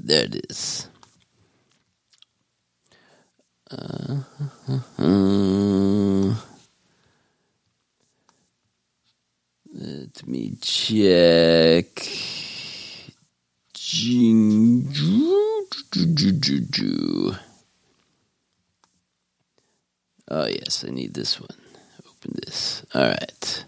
[0.00, 0.88] There it is.
[3.70, 4.22] Uh,
[9.72, 11.86] let me check.
[13.74, 14.88] Jing-
[20.30, 21.56] Oh, yes, I need this one.
[22.06, 22.84] Open this.
[22.94, 23.64] All right.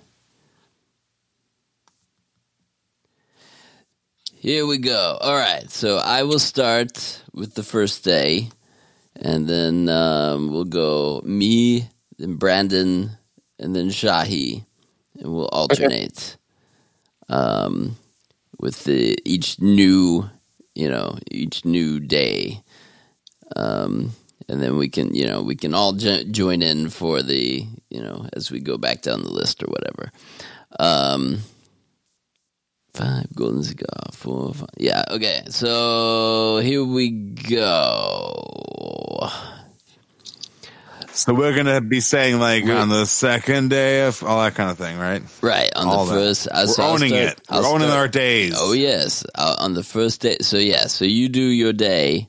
[4.36, 5.18] Here we go.
[5.20, 5.68] All right.
[5.70, 8.50] So I will start with the first day,
[9.16, 11.88] and then um, we'll go me,
[12.18, 13.10] then Brandon,
[13.58, 14.64] and then Shahi,
[15.18, 16.36] and we'll alternate
[17.28, 17.96] um,
[18.58, 20.28] with the each new,
[20.74, 22.62] you know, each new day.
[23.56, 24.12] Um,
[24.48, 28.02] and then we can, you know, we can all jo- join in for the, you
[28.02, 30.10] know, as we go back down the list or whatever.
[30.78, 31.40] Um,
[32.94, 34.68] Five golden cigar, four, five.
[34.76, 35.44] Yeah, okay.
[35.48, 38.34] So here we go.
[41.14, 44.70] So we're going to be saying, like, on the second day of all that kind
[44.70, 45.22] of thing, right?
[45.42, 46.20] Right on All the that.
[46.20, 46.48] first.
[46.52, 47.40] We're I'll owning start- it.
[47.50, 48.54] We're I'll owning our days.
[48.56, 50.38] Oh yes, uh, on the first day.
[50.40, 52.28] So yeah, so you do your day.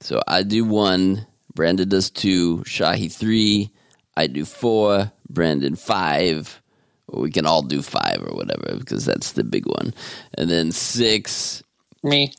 [0.00, 1.26] So I do one.
[1.54, 2.58] Brandon does two.
[2.58, 3.70] Shahi three.
[4.16, 5.12] I do four.
[5.28, 6.62] Brandon five.
[7.08, 9.92] Or we can all do five or whatever because that's the big one.
[10.38, 11.62] And then six.
[12.02, 12.32] Me.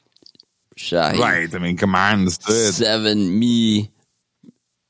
[0.78, 1.18] Shahi.
[1.18, 1.53] Right.
[1.53, 2.26] I mean, come on.
[2.26, 2.74] Let's do it.
[2.74, 3.39] Seven.
[3.39, 3.89] Me.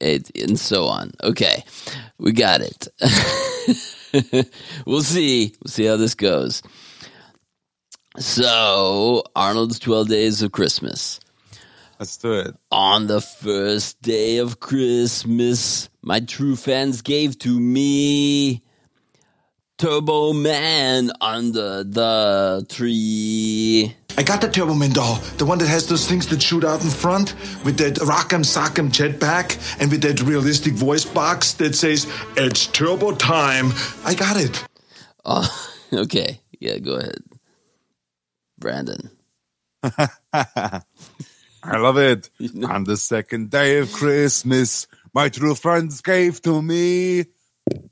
[0.01, 1.11] Eight, and so on.
[1.24, 1.63] Okay,
[2.17, 2.89] we got it.
[4.86, 5.53] we'll see.
[5.63, 6.61] We'll see how this goes.
[8.19, 11.21] So, Arnold's 12 Days of Christmas.
[11.99, 12.55] Let's do it.
[12.71, 18.61] On the first day of Christmas, my true fans gave to me
[19.77, 23.95] Turbo Man under the tree.
[24.17, 26.83] I got the Turbo Man doll, the one that has those things that shoot out
[26.83, 27.33] in front
[27.63, 33.13] with that rock'em sock'em jetpack and with that realistic voice box that says, It's turbo
[33.13, 33.71] time.
[34.05, 34.63] I got it.
[35.25, 35.49] Oh,
[35.93, 36.41] okay.
[36.59, 37.17] Yeah, go ahead.
[38.59, 39.09] Brandon.
[41.64, 42.30] I love it.
[42.70, 47.26] On the second day of Christmas, my true friends gave to me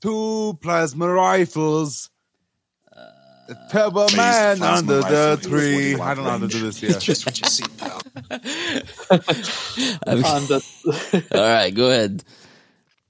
[0.02, 2.10] two plasma rifles.
[2.94, 5.96] A Turbo Please, Man plasma under the tree.
[5.96, 7.02] I don't know how to do this yet.
[7.02, 8.02] Just what you see, pal.
[10.30, 12.24] on the All right, go ahead.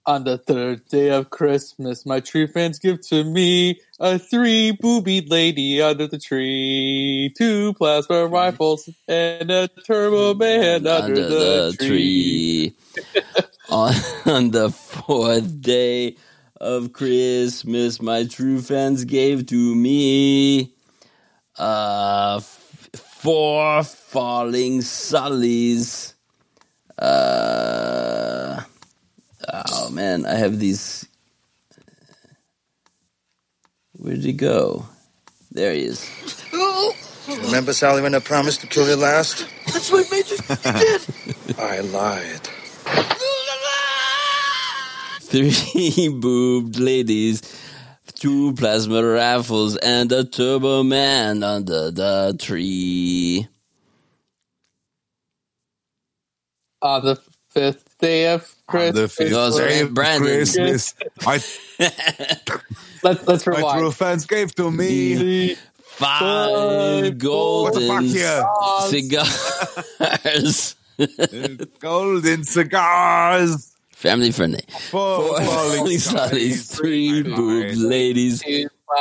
[0.05, 5.29] On the third day of Christmas, my true fans give to me a three boobied
[5.29, 11.29] lady under the tree, two plasma rifles, and a turbo man under, under the,
[11.71, 12.75] the tree.
[12.75, 13.13] tree.
[13.69, 13.93] on,
[14.25, 16.15] on the fourth day
[16.59, 20.73] of Christmas, my true fans gave to me
[21.57, 26.15] uh, f- four falling sullies.
[26.97, 28.61] Uh,
[29.51, 31.07] oh man, I have these.
[33.93, 34.85] Where did he go?
[35.51, 36.09] There he is.
[37.27, 39.47] Remember, Sully, when I promised to kill you last?
[39.67, 41.57] That's what Major did.
[41.59, 42.49] I lied.
[45.31, 47.41] three boobed ladies,
[48.15, 53.47] two plasma rifles, and a turbo man under the tree.
[56.81, 57.15] On the
[57.49, 60.27] fifth day of On the Christmas, fifth No, sorry, day of Brandon.
[60.27, 60.93] Christmas,
[61.25, 61.39] my,
[63.03, 63.47] let's let's rewind.
[63.47, 63.79] my rewind.
[63.79, 69.15] true fans gave to me Five golden cigars.
[71.79, 73.67] golden cigars.
[73.91, 74.63] Family friendly.
[74.89, 78.41] Four Four falling falling sullies, sullies, three boobed ladies,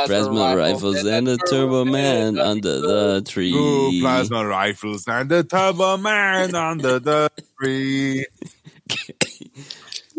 [0.07, 3.53] plasma rifles and a turbo man under the tree.
[3.91, 8.27] Two plasma rifles and a turbo man under the tree.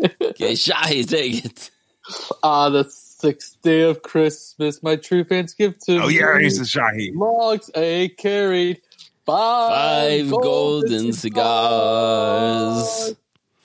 [0.02, 1.70] Okay, Shahi, take it.
[2.42, 6.18] Ah, the sixth day of Christmas, my true fans give to Oh me.
[6.18, 7.12] yeah, he's a Shahi.
[7.14, 8.80] Logs a carried
[9.24, 13.14] five, Five golden cigars.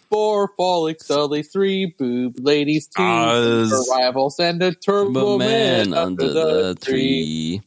[0.10, 3.89] Four falling sullies, three boob ladies, two Oz.
[3.91, 7.62] rivals, and a turbo Turbo man, man under the tree.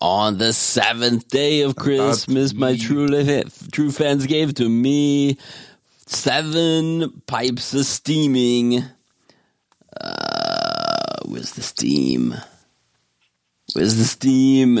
[0.00, 5.38] On the seventh day of Christmas, my true li- true fans gave to me
[6.06, 8.82] seven pipes of steaming.
[10.00, 12.34] Uh, where's the steam?
[13.74, 14.78] Where's the steam?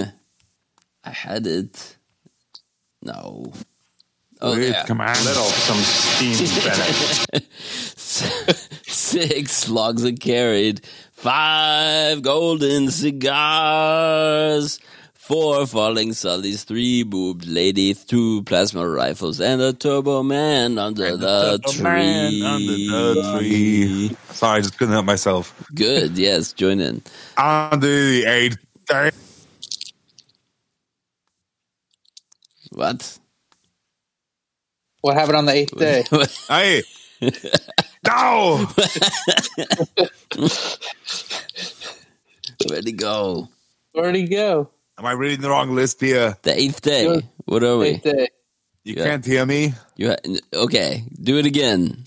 [1.04, 1.96] I had it.
[3.02, 3.52] No.
[4.44, 4.84] Oh, Wait, there.
[4.86, 5.06] come on.
[5.24, 6.34] Let off some steam,
[6.64, 7.46] Bennett.
[8.88, 14.80] Six logs are carried, five golden cigars,
[15.14, 21.60] four falling sullies, three boobed ladies, two plasma rifles, and a turbo man under the
[21.64, 22.44] Turbo man tree.
[22.44, 24.16] under the tree.
[24.30, 25.54] Sorry, I just couldn't help myself.
[25.74, 27.00] Good, yes, join in.
[27.38, 29.10] On the eighth day.
[32.72, 33.18] What?
[35.02, 36.04] What happened on the eighth day?
[36.48, 36.82] Hey.
[38.04, 38.66] no!
[42.68, 43.48] Where'd he go?
[43.92, 44.70] Where'd he go?
[44.98, 46.36] Am I reading the wrong list here?
[46.42, 47.22] The eighth day.
[47.44, 47.88] What are we?
[47.88, 48.28] Eighth day.
[48.84, 49.04] You Yeah.
[49.04, 49.74] can't hear me?
[49.96, 51.04] You ha- okay?
[51.22, 52.04] Do it again.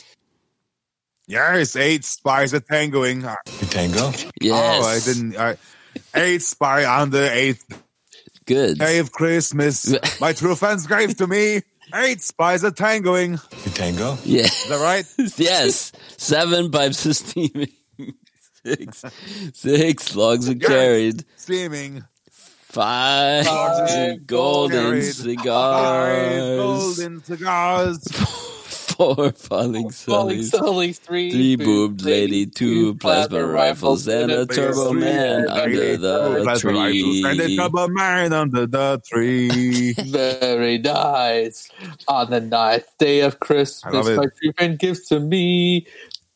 [1.27, 3.23] Yes, eight spies are tangoing.
[3.25, 4.11] Uh, you tango?
[4.41, 4.83] Yes.
[4.83, 5.37] Oh, I didn't.
[5.37, 5.57] I,
[6.13, 7.65] eight spy on the eighth
[8.45, 8.77] Good.
[8.77, 9.95] day of Christmas.
[10.21, 11.61] My true friends gave to me.
[11.93, 13.33] Eight spies are tangoing.
[13.33, 14.17] You tango?
[14.23, 14.43] Yeah.
[14.43, 15.05] Is that right?
[15.37, 15.91] yes.
[16.17, 17.71] Seven pipes of steaming.
[18.65, 19.05] Six,
[19.53, 21.23] six logs are carried.
[21.35, 22.03] Steaming.
[22.31, 25.03] Five, Five golden carried.
[25.03, 26.57] Five cigars.
[26.57, 28.07] golden cigars.
[28.95, 30.49] Four falling Falling sullies.
[30.51, 37.25] sullies, three, Three boobed lady, two plasma rifles, and a turbo man under the rifles
[37.25, 37.57] And a tree.
[37.57, 39.93] turbo man under the tree.
[40.07, 41.69] Very nice.
[42.07, 45.87] On the ninth day of Christmas, my true friend gives to me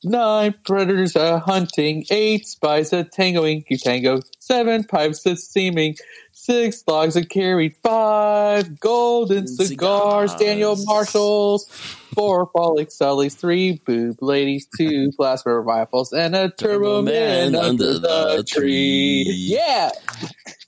[0.04, 5.96] nine predators a hunting, eight spies a tangoing, you tango, seven pipes a steaming,
[6.32, 10.36] six logs a carried, five golden cigars, Cigars.
[10.36, 11.70] Daniel Marshalls,
[12.14, 18.44] four falling sullies, three boob ladies, two plasma rifles, and a turbo man under the
[18.48, 19.26] tree.
[19.28, 19.92] Yeah.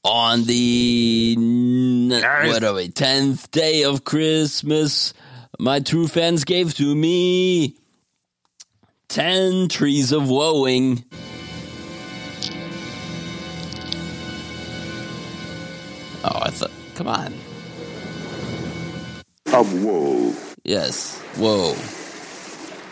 [0.04, 2.48] On the n- Yes.
[2.54, 2.90] what are we?
[2.90, 5.14] Tenth day of Christmas,
[5.60, 7.78] my true fans gave to me
[9.12, 11.04] ten trees of woeing.
[16.24, 16.72] Oh, I thought.
[16.96, 17.34] Come on.
[19.54, 20.34] of woe.
[20.64, 21.22] Yes.
[21.38, 21.76] woe.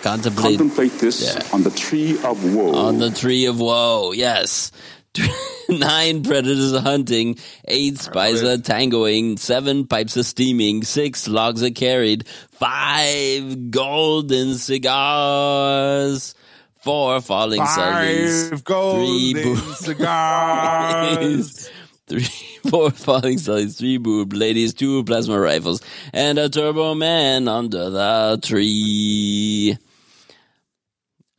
[0.01, 1.41] Contemplate Contemplate this Yeah.
[1.53, 2.74] on the tree of woe.
[2.76, 4.11] on the tree of woe.
[4.11, 4.72] Yes.
[5.70, 12.28] Nine predators hunting, eight spies are tangoing, seven pipes are steaming, six logs are carried,
[12.28, 16.34] five golden cigars,
[16.82, 21.70] four falling sullies, Five golden boo- cigars.
[22.07, 22.24] three,
[22.70, 25.82] four falling sullies, three boob ladies, two plasma rifles,
[26.14, 29.78] and a turbo man under the tree.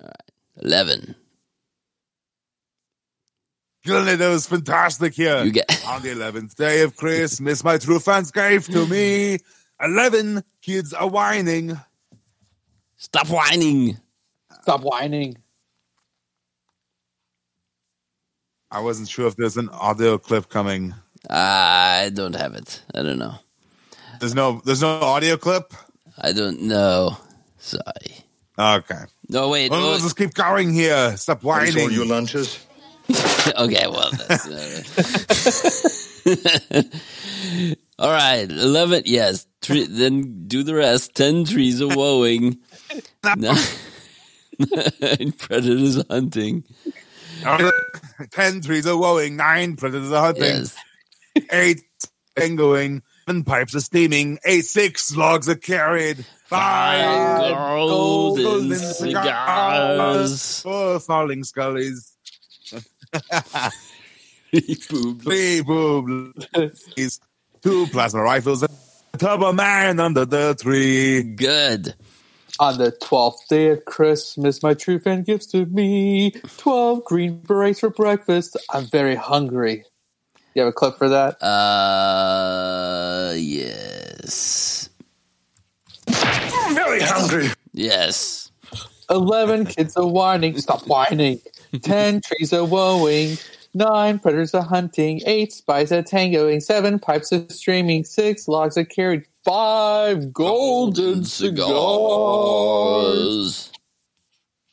[0.01, 0.31] All right,
[0.63, 1.17] eleven.
[3.91, 5.43] Gilly, was fantastic here.
[5.45, 9.39] You get- On the 11th day of Christmas, my true fans gave to me
[9.83, 11.79] 11 kids are whining.
[12.97, 13.99] Stop whining.
[14.63, 15.39] Stop whining.
[18.71, 20.95] I wasn't sure if there's an audio clip coming.
[21.29, 22.83] I don't have it.
[22.95, 23.35] I don't know.
[24.21, 25.73] There's no there's no audio clip?
[26.19, 27.17] I don't know.
[27.59, 28.25] Sorry.
[28.59, 29.03] Okay.
[29.29, 29.71] No, wait.
[29.71, 31.17] Well, oh, let's just keep going here.
[31.17, 31.91] Stop Is all whining.
[31.93, 32.65] your lunches?
[33.57, 34.47] okay, well, that's.
[34.47, 34.83] Uh,
[37.99, 39.03] all right, eleven.
[39.07, 41.15] Yes, tre- then do the rest.
[41.15, 42.59] Ten trees are woeing.
[43.37, 43.57] Nine,
[45.01, 46.65] nine predators hunting.
[47.43, 50.77] 10 trees are woeing, 9 predators are hunting, Yes,
[51.51, 51.81] 8
[52.37, 60.61] tangoing, 7 pipes are steaming, 8 6 logs are carried, 5 golden cigars.
[60.61, 62.17] 4 falling scullies,
[64.89, 65.23] Boob.
[65.23, 66.35] 3 boob,
[67.63, 68.69] 2 plasma rifles, a
[69.19, 71.23] turbo man under the tree.
[71.23, 71.95] Good.
[72.59, 77.81] On the twelfth day of Christmas, my true fan gives to me twelve green berets
[77.81, 78.57] for breakfast.
[78.71, 79.85] I'm very hungry.
[80.55, 81.43] You have a clip for that?
[81.43, 84.91] Uh, yes.
[86.09, 87.49] I'm very hungry.
[87.73, 88.51] Yes.
[89.09, 90.59] Eleven kids are whining.
[90.59, 91.41] Stop whining.
[91.83, 93.43] Ten trees are woeing.
[93.73, 95.21] Nine predators are hunting.
[95.27, 96.59] Eight spies are tangoing.
[96.61, 98.03] Seven pipes are streaming.
[98.03, 99.23] Six logs are carried.
[99.45, 101.71] Five golden cigars.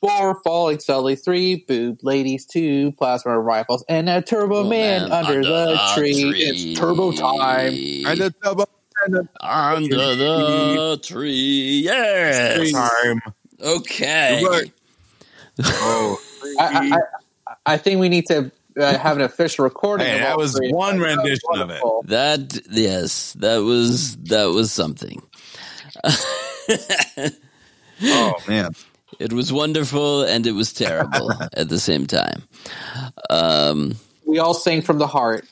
[0.01, 1.15] Four falling slowly.
[1.15, 2.45] Three boob ladies.
[2.45, 3.85] Two plasma rifles.
[3.87, 6.33] And a turbo man, under, the, tree.
[6.35, 7.73] It's turbo time.
[8.07, 8.65] And the turbo
[9.41, 11.81] Under the tree.
[11.83, 12.71] Yes.
[12.71, 13.21] time.
[13.61, 14.41] Okay.
[15.59, 16.19] Oh,
[16.59, 16.97] I, I,
[17.47, 20.07] I, I think we need to uh, have an official recording.
[20.07, 20.71] Hey, of that was three.
[20.71, 21.81] one That was rendition of it.
[22.09, 25.21] That yes, that was that was something.
[28.03, 28.71] oh man.
[29.19, 32.43] It was wonderful and it was terrible at the same time.
[33.29, 35.45] Um, We all sing from the heart.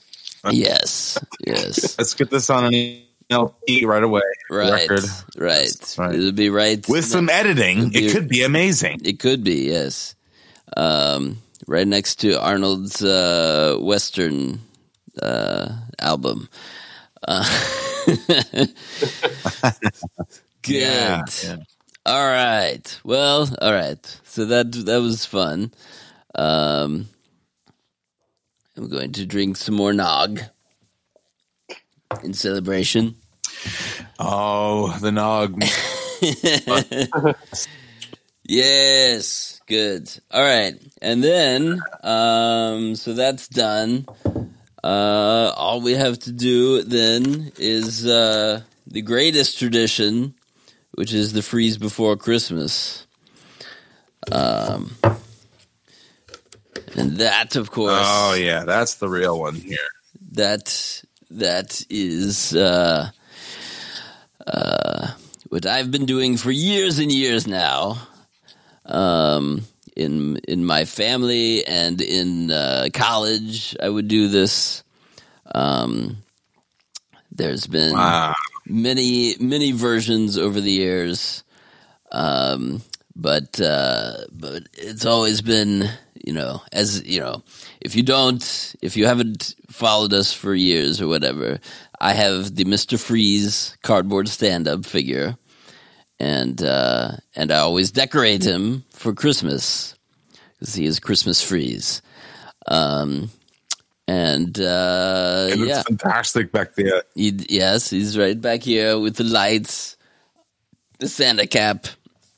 [0.52, 1.18] yes,
[1.48, 4.22] yes, Let's get this on an LP right away.
[4.52, 5.06] right, Record.
[5.38, 5.96] right.
[5.98, 6.14] Right.
[6.16, 9.02] It'll be right With some editing, be- it could be amazing.
[9.04, 10.15] It could be yes.
[10.76, 14.60] Um, right next to Arnold's uh, Western
[15.22, 15.70] uh,
[16.00, 16.50] album.
[17.28, 17.44] Uh,
[20.62, 20.74] good.
[20.74, 21.58] Yeah, yeah.
[22.06, 23.00] All right.
[23.04, 24.20] Well, all right.
[24.24, 25.72] So that that was fun.
[26.36, 27.08] Um,
[28.78, 30.42] I'm going to drink some more nog
[32.24, 33.16] in celebration.
[34.20, 35.64] Oh, the nog.
[38.44, 40.10] yes, good.
[40.32, 44.06] All right, and then um, so that's done.
[44.84, 50.36] Uh, all we have to do then is uh, the greatest tradition,
[50.94, 53.08] which is the freeze before Christmas.
[54.32, 54.96] Um,
[56.96, 59.78] and that, of course, Oh yeah, that's the real one here.
[60.34, 63.10] that that is uh,
[64.48, 65.08] uh,
[65.50, 67.98] what I've been doing for years and years now.
[68.86, 69.64] Um,
[69.96, 74.84] in in my family and in uh, college, I would do this.
[75.54, 76.18] Um,
[77.32, 78.34] there's been Wow.
[78.66, 81.44] many many versions over the years,
[82.12, 82.82] um,
[83.16, 85.90] but uh, but it's always been
[86.26, 87.44] you know as you know
[87.82, 91.60] if you don't if you haven't followed us for years or whatever,
[92.00, 95.38] I have the Mister Freeze cardboard stand up figure,
[96.20, 99.96] and uh, and I always decorate him for Christmas
[100.60, 102.02] because he is Christmas Freeze.
[102.68, 103.30] Um,
[104.08, 107.04] and uh, It looks yeah, fantastic back there.
[107.16, 109.98] he, yes, he's right back here with the lights,
[111.00, 111.88] the Santa cap,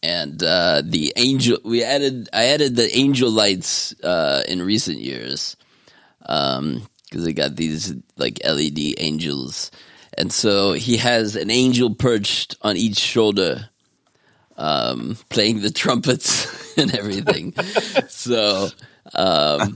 [0.01, 1.57] and uh, the angel.
[1.63, 5.57] We added, I added the angel lights uh, in recent years
[6.19, 9.71] because I got these like LED angels,
[10.18, 13.70] and so he has an angel perched on each shoulder,
[14.57, 17.53] um, playing the trumpets and everything.
[18.07, 18.70] so
[19.13, 19.76] um,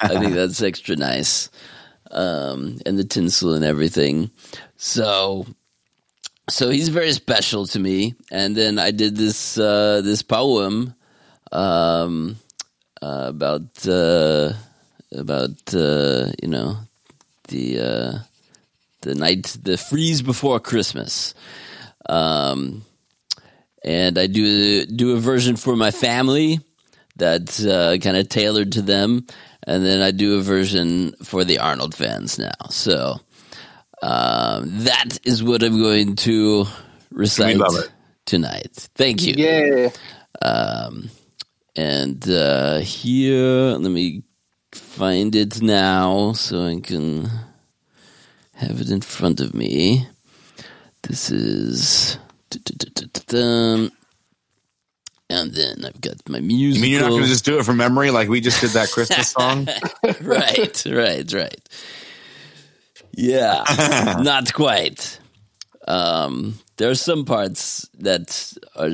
[0.00, 1.50] I think that's extra nice
[2.10, 4.30] um, and the tinsel and everything.
[4.76, 5.46] So,
[6.48, 8.14] so he's very special to me.
[8.30, 10.94] And then I did this uh, this poem
[11.52, 12.36] um,
[13.02, 14.52] uh, about uh,
[15.12, 16.78] about uh, you know
[17.48, 18.18] the uh,
[19.04, 21.34] the night the freeze before Christmas.
[22.08, 22.84] Um,
[23.84, 26.60] and I do do a version for my family
[27.16, 29.26] that's uh, kind of tailored to them,
[29.66, 32.68] and then I do a version for the Arnold fans now.
[32.70, 33.20] So
[34.02, 36.66] um, that is what I'm going to
[37.10, 37.90] recite love it.
[38.26, 38.88] tonight.
[38.94, 39.34] Thank you.
[39.36, 39.90] Yeah.
[40.42, 41.10] Um,
[41.76, 44.22] and uh, here, let me
[44.72, 47.30] find it now so I can
[48.64, 50.06] have it in front of me.
[51.02, 52.18] This is.
[55.30, 56.76] And then I've got my music.
[56.76, 58.70] You mean you're not going to just do it from memory like we just did
[58.70, 59.66] that Christmas song?
[60.20, 61.68] right, right, right.
[63.16, 63.64] Yeah,
[64.22, 65.18] not quite.
[65.86, 68.90] Um, there are some parts that are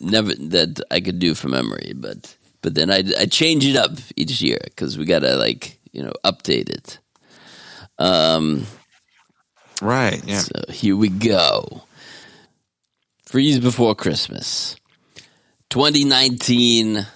[0.00, 3.92] never that I could do from memory, but but then I I change it up
[4.16, 6.98] each year because we gotta like you know update it.
[7.98, 8.66] Um,
[9.80, 10.22] right.
[10.24, 10.38] Yeah.
[10.38, 11.82] so here we go.
[13.24, 14.76] Freeze before Christmas,
[15.70, 17.06] 2019.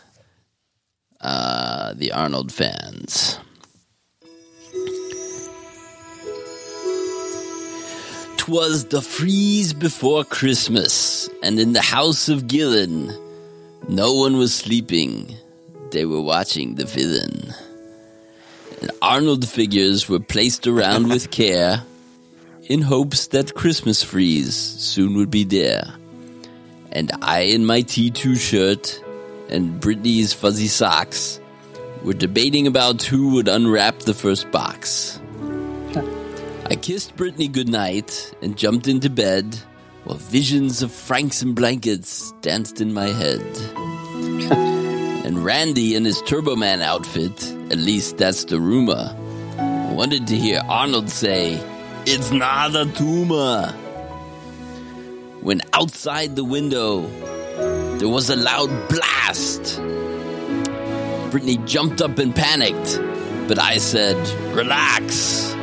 [1.20, 3.38] Uh, the Arnold fans.
[8.36, 13.10] Twas the freeze before Christmas, and in the house of Gillen,
[13.88, 15.34] no one was sleeping.
[15.92, 17.54] They were watching the villain.
[18.82, 21.82] And Arnold figures were placed around with care
[22.66, 25.94] in hopes that Christmas freeze soon would be there.
[26.92, 29.02] And I, in my T2 shirt
[29.48, 31.40] and Brittany's fuzzy socks,
[32.02, 35.20] were debating about who would unwrap the first box.
[36.66, 39.58] I kissed Brittany goodnight and jumped into bed
[40.04, 43.40] while visions of franks and blankets danced in my head.
[45.24, 49.14] and Randy in his Turbo Man outfit, at least that's the rumor,
[49.94, 51.62] wanted to hear Arnold say,
[52.06, 53.72] It's not a tumor.
[55.40, 57.06] When outside the window,
[57.98, 59.80] there was a loud blast.
[61.30, 63.00] Brittany jumped up and panicked,
[63.48, 64.16] but I said,
[64.54, 65.54] Relax.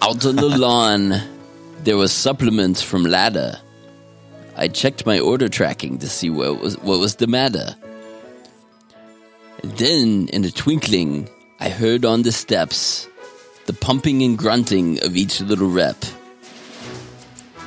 [0.00, 1.20] Out on the lawn,
[1.84, 3.60] there was supplements from Ladder.
[4.56, 7.76] I checked my order tracking to see what was what was the matter.
[9.62, 11.28] Then, in a twinkling,
[11.62, 13.06] I heard on the steps
[13.66, 15.94] the pumping and grunting of each little rep.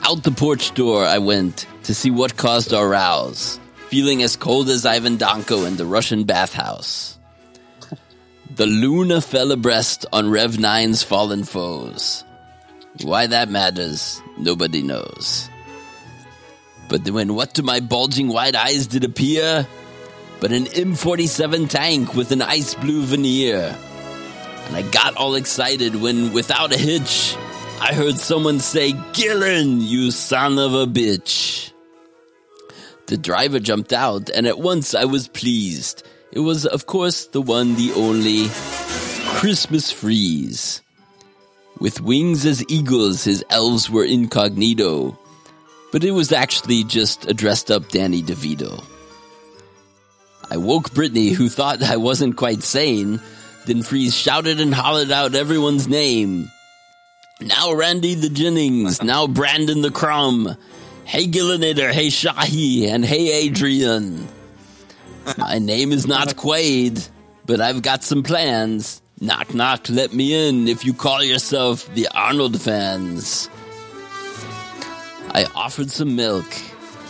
[0.04, 4.68] Out the porch door I went to see what caused our rows, feeling as cold
[4.68, 7.18] as Ivan Danko in the Russian bathhouse.
[8.54, 12.26] The Luna fell abreast on Rev 9's fallen foes.
[13.02, 15.50] Why that matters, nobody knows.
[16.90, 19.66] But when what to my bulging white eyes did appear?
[20.46, 23.76] But an M47 tank with an ice blue veneer.
[24.68, 27.36] And I got all excited when, without a hitch,
[27.82, 31.72] I heard someone say, Gillen, you son of a bitch.
[33.08, 36.04] The driver jumped out, and at once I was pleased.
[36.32, 38.46] It was, of course, the one, the only
[39.40, 40.84] Christmas Freeze.
[41.80, 45.18] With wings as eagles, his elves were incognito,
[45.92, 48.84] but it was actually just a dressed up Danny DeVito.
[50.50, 53.20] I woke Brittany, who thought I wasn't quite sane.
[53.66, 56.52] Then Freeze shouted and hollered out everyone's name.
[57.42, 60.56] Now Randy the Jennings, now Brandon the Crumb.
[61.04, 64.28] Hey Gillinator, hey Shahi, and hey Adrian.
[65.38, 67.10] My name is not Quaid,
[67.46, 69.02] but I've got some plans.
[69.20, 73.50] Knock knock, let me in if you call yourself the Arnold fans.
[75.32, 76.46] I offered some milk,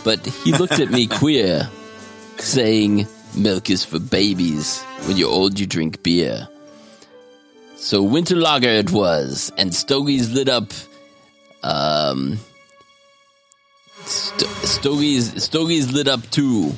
[0.02, 1.68] but he looked at me queer,
[2.38, 3.06] saying,
[3.36, 4.82] Milk is for babies.
[5.06, 6.48] When you're old, you drink beer.
[7.76, 10.72] So winter lager it was, and Stogies lit up.
[11.62, 12.38] Um,
[14.04, 16.72] St- Stogies Stogies lit up too.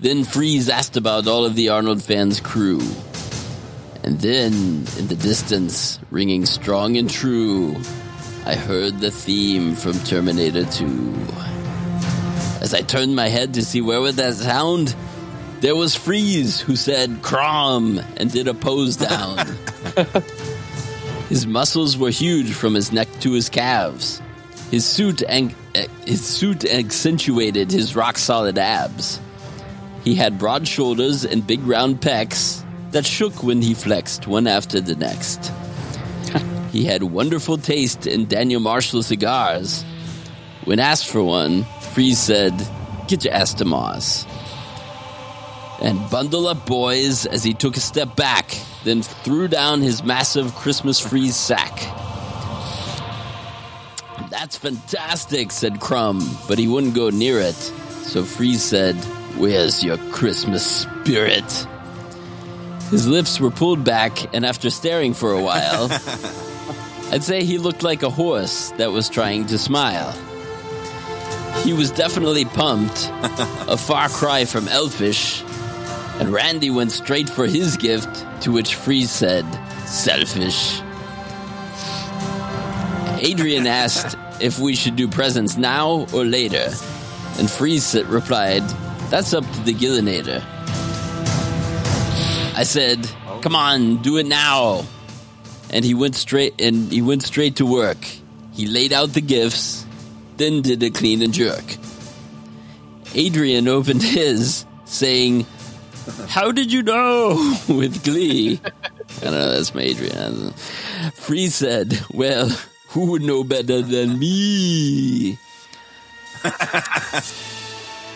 [0.00, 2.80] Then Freeze asked about all of the Arnold fans' crew.
[4.04, 7.76] And then, in the distance, ringing strong and true,
[8.46, 11.14] I heard the theme from Terminator 2.
[12.60, 14.94] As I turned my head to see where would that sound,
[15.60, 19.46] there was Freeze, who said "Crom" and did a pose down.
[21.28, 24.22] his muscles were huge from his neck to his calves.
[24.70, 29.20] His suit and eh, his suit accentuated his rock solid abs.
[30.04, 34.80] He had broad shoulders and big round pecs that shook when he flexed one after
[34.80, 35.52] the next.
[36.72, 39.84] he had wonderful taste in Daniel Marshall cigars.
[40.64, 42.54] When asked for one, Freeze said,
[43.08, 44.26] Get your ass to Mars.
[45.80, 50.54] And bundle up, boys, as he took a step back, then threw down his massive
[50.54, 51.78] Christmas freeze sack.
[54.30, 57.54] That's fantastic, said Crumb, but he wouldn't go near it.
[57.54, 58.96] So Freeze said,
[59.36, 61.66] Where's your Christmas spirit?
[62.90, 65.88] His lips were pulled back, and after staring for a while,
[67.12, 70.12] I'd say he looked like a horse that was trying to smile.
[71.64, 73.10] He was definitely pumped,
[73.68, 75.42] a far cry from Elfish,
[76.20, 79.44] and Randy went straight for his gift, to which Freeze said,
[79.86, 80.80] Selfish.
[83.20, 86.70] Adrian asked if we should do presents now or later,
[87.38, 88.62] and Freeze replied,
[89.10, 90.44] That's up to the Gillinator.
[92.58, 93.08] I said,
[93.40, 94.84] "Come on, do it now."
[95.70, 97.98] And he went straight and he went straight to work.
[98.52, 99.86] He laid out the gifts,
[100.38, 101.76] then did a clean and jerk.
[103.14, 105.46] Adrian opened his, saying,
[106.28, 108.60] "How did you know?" with glee.
[108.64, 110.52] I don't know, that's my Adrian.
[111.14, 112.48] Freeze said, "Well,
[112.88, 115.38] who would know better than me?"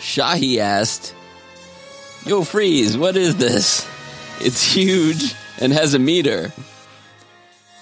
[0.00, 1.14] Shahi asked,
[2.24, 3.86] Yo, Freeze, what is this?
[4.40, 6.52] It's huge and has a meter.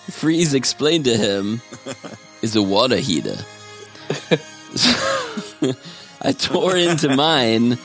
[0.09, 1.61] Freeze explained to him,
[2.41, 3.37] is a water heater.
[6.23, 7.79] I tore into mine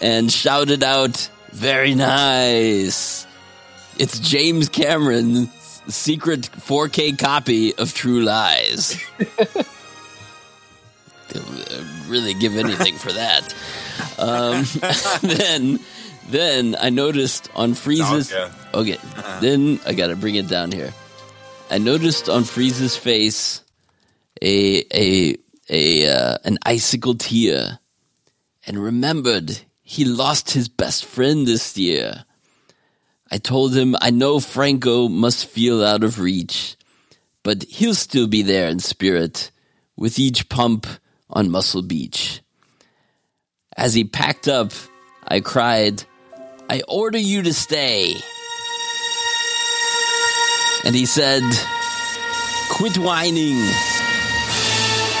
[0.00, 3.26] and shouted out, Very nice.
[3.98, 5.48] It's James Cameron's
[5.88, 9.00] secret 4K copy of True Lies.
[12.06, 13.54] Really give anything for that.
[14.18, 14.64] Um,
[15.36, 15.80] then,
[16.28, 18.32] then I noticed on Freeze's.
[18.32, 18.52] Okay.
[18.74, 18.98] Okay,
[19.40, 20.92] then I gotta bring it down here.
[21.70, 23.62] I noticed on Freeze's face
[24.42, 25.36] a a
[25.68, 27.78] a uh, an icicle tear,
[28.66, 29.58] and remembered
[29.94, 32.24] he lost his best friend this year.
[33.30, 36.74] I told him I know Franco must feel out of reach,
[37.44, 39.52] but he'll still be there in spirit
[39.96, 40.88] with each pump
[41.30, 42.42] on Muscle Beach.
[43.76, 44.72] As he packed up,
[45.28, 46.02] I cried,
[46.68, 48.16] I order you to stay.
[50.84, 51.44] And he said,
[52.68, 53.60] Quit whining.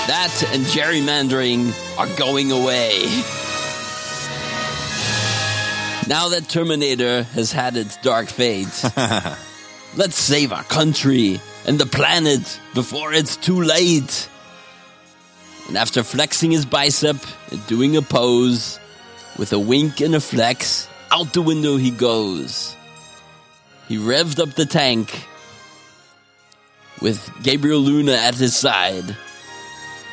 [0.08, 3.43] That and gerrymandering are going away.
[6.08, 8.84] Now that Terminator has had its dark fate,
[9.96, 14.28] let's save our country and the planet before it's too late.
[15.68, 17.16] And after flexing his bicep
[17.50, 18.78] and doing a pose,
[19.38, 22.76] with a wink and a flex, out the window he goes.
[23.88, 25.26] He revved up the tank
[27.00, 29.16] with Gabriel Luna at his side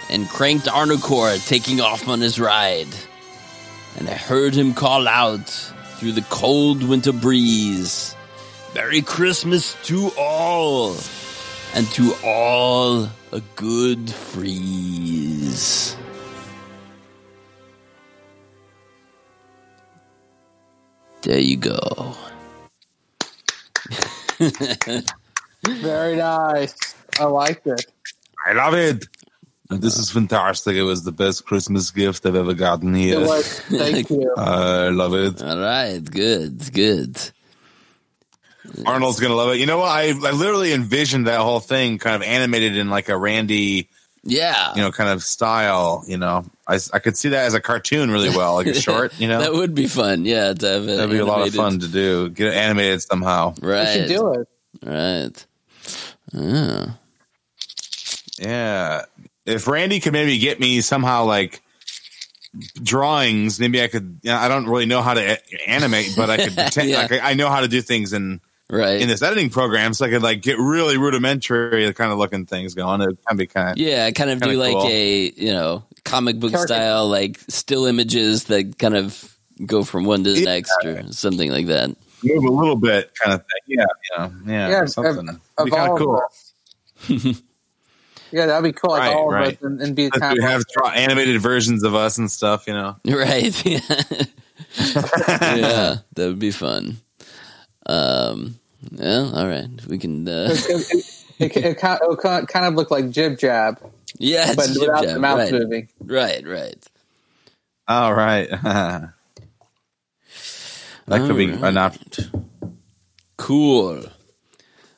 [0.10, 2.88] and cranked Arnocorps taking off on his ride.
[3.98, 8.16] And I heard him call out through the cold winter breeze
[8.74, 10.96] Merry Christmas to all!
[11.74, 15.96] And to all a good freeze.
[21.22, 22.16] There you go.
[25.68, 26.76] Very nice.
[27.20, 27.86] I liked it.
[28.48, 29.06] I love it.
[29.80, 30.76] This is fantastic.
[30.76, 33.22] It was the best Christmas gift I've ever gotten here.
[33.22, 33.60] It was.
[33.62, 34.34] Thank you.
[34.36, 35.42] I love it.
[35.42, 37.18] All right, good, good.
[38.86, 39.58] Arnold's gonna love it.
[39.60, 39.90] You know what?
[39.90, 43.90] I, I literally envisioned that whole thing kind of animated in like a Randy,
[44.24, 46.04] Yeah, you know, kind of style.
[46.08, 49.20] You know, I, I could see that as a cartoon really well, like a short.
[49.20, 50.26] You know, that would be fun.
[50.26, 51.56] Yeah, to have it that'd be a lot of animated.
[51.58, 52.30] fun to do.
[52.30, 53.56] Get it animated somehow.
[53.62, 53.96] Right.
[53.96, 54.48] You should do it.
[54.84, 55.46] Right.
[56.34, 56.40] Oh.
[56.40, 56.86] Yeah.
[58.40, 59.06] Yeah.
[59.46, 61.62] If Randy could maybe get me somehow like
[62.84, 64.20] drawings, maybe I could.
[64.24, 65.40] You know, I don't really know how to
[65.70, 66.98] animate, but I could pretend Yeah.
[67.04, 69.02] like I I know how to do things in Right.
[69.02, 72.74] in this editing program, so I could like get really rudimentary kind of looking things
[72.74, 73.02] going.
[73.02, 74.88] It can be kind of Yeah, kind of Kinda do like cool.
[74.88, 76.74] a you know comic book Caricature.
[76.76, 80.46] style, like still images that kind of go from one to the Yeah.
[80.46, 81.90] next or something like that.
[82.24, 83.78] move a little bit kind of thing.
[83.78, 83.86] Yeah,
[84.16, 85.28] yeah, yeah, Yeah, something.
[85.30, 86.02] of- It'd be of kind all of
[87.10, 87.34] of cool.
[88.32, 88.38] us.
[88.38, 88.92] Yeah, that'd be cool.
[88.92, 89.56] Like Right, all of right.
[89.58, 92.30] us and, and be Since kind we of have draw- animated versions of us and
[92.32, 92.96] stuff, you know.
[93.06, 93.66] Right.
[93.66, 93.80] Yeah.
[94.78, 96.98] yeah, that would be fun.
[97.86, 98.56] Um.
[98.92, 99.32] Yeah.
[99.34, 99.68] All right.
[99.88, 100.28] We can.
[100.28, 101.06] Uh, it,
[101.40, 103.80] it, it, kind of, it kind of- kind look like jib jab,
[104.18, 104.48] yeah.
[104.48, 105.52] It's but jib without jab, the mouth right.
[105.52, 105.90] moving.
[106.00, 106.46] Right.
[106.48, 106.88] Right.
[107.88, 109.14] All right, that
[111.08, 112.48] could be All an option.
[113.36, 114.04] Cool.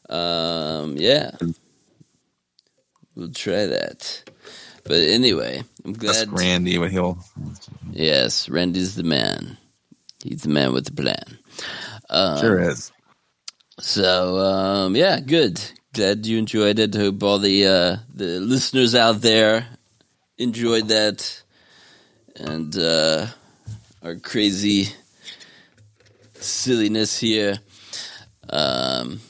[0.10, 1.32] Um, yeah.
[3.16, 4.24] We'll try that.
[4.84, 6.40] But anyway, I'm That's glad.
[6.40, 7.18] Randy, but he'll
[7.92, 9.58] Yes, Randy's the man.
[10.24, 11.38] He's the man with the plan.
[12.10, 12.92] Um, sure is.
[13.80, 15.62] So, um, yeah, good.
[15.94, 16.96] Glad you enjoyed it.
[16.96, 19.68] Hope all the uh, the listeners out there
[20.38, 21.44] enjoyed that,
[22.36, 23.28] and uh,
[24.02, 24.88] our crazy
[26.34, 27.60] silliness here.
[28.50, 29.22] Um,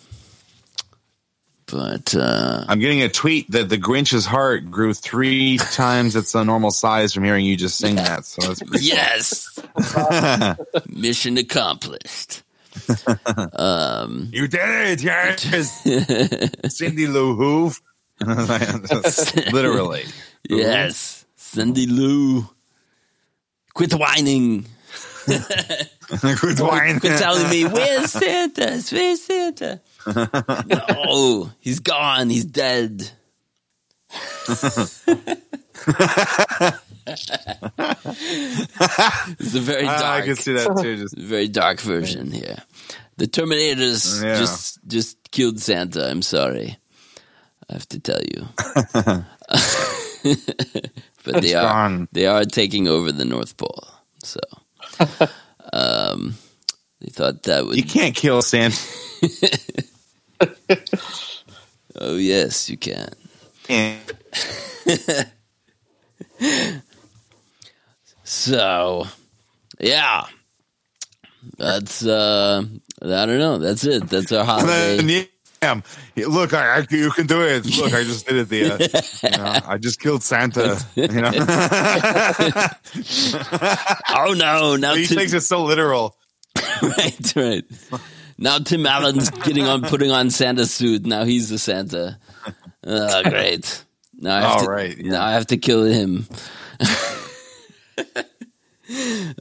[1.73, 6.43] but uh, I'm getting a tweet that the Grinch's heart grew three times its uh,
[6.43, 8.25] normal size from hearing you just sing that.
[8.25, 9.59] So that's pretty yes,
[10.87, 12.43] mission accomplished.
[13.53, 15.81] um, you did it, yes,
[16.75, 17.71] Cindy Lou Who.
[19.51, 20.03] Literally,
[20.47, 22.47] yes, Cindy Lou.
[23.73, 24.67] Quit whining.
[26.07, 26.99] Quit whining.
[26.99, 28.81] Quit telling me where's Santa?
[28.91, 29.81] Where's Santa?
[30.67, 32.29] no, he's gone.
[32.29, 33.09] He's dead.
[39.39, 39.99] it's a very dark.
[40.03, 40.97] Ah, I can see that too.
[40.97, 42.57] Just very dark version here.
[43.17, 44.37] The Terminators Yeah.
[44.39, 46.09] just just killed Santa.
[46.09, 46.77] I'm sorry.
[47.69, 48.47] I have to tell you.
[51.23, 52.07] but they are gone.
[52.11, 53.87] they are taking over the North Pole.
[54.23, 54.39] So
[55.73, 56.35] um
[57.01, 58.77] they thought that would you can't kill Santa.
[61.95, 63.13] Oh yes, you can.
[63.69, 63.97] Yeah.
[68.25, 69.05] So,
[69.79, 70.25] yeah,
[71.57, 72.63] that's uh,
[73.01, 73.57] I don't know.
[73.57, 74.09] That's it.
[74.09, 75.27] That's our And
[75.65, 75.81] holiday.
[75.81, 75.83] then,
[76.15, 77.65] yeah, yeah, look, I, I, you can do it.
[77.77, 78.49] Look, I just did it.
[78.49, 78.77] The, uh,
[79.23, 80.79] you know, I just killed Santa.
[80.95, 81.31] You know?
[84.15, 84.75] oh no!
[84.75, 86.17] Now he Tim, takes it so literal.
[86.81, 87.65] right, right.
[88.37, 91.05] Now Tim Allen's getting on, putting on Santa's suit.
[91.05, 92.19] Now he's the Santa.
[92.83, 93.83] Oh, great.
[94.19, 95.11] Now I have All to, right, yeah.
[95.11, 96.27] Now I have to kill him.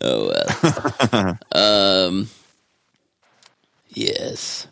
[0.01, 0.33] oh
[1.13, 1.39] well.
[1.53, 2.29] um.
[3.95, 4.67] Yes.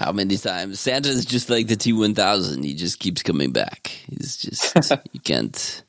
[0.00, 2.62] How many times Santa's just like the T one thousand?
[2.64, 3.88] He just keeps coming back.
[4.08, 4.74] He's just
[5.12, 5.82] you can't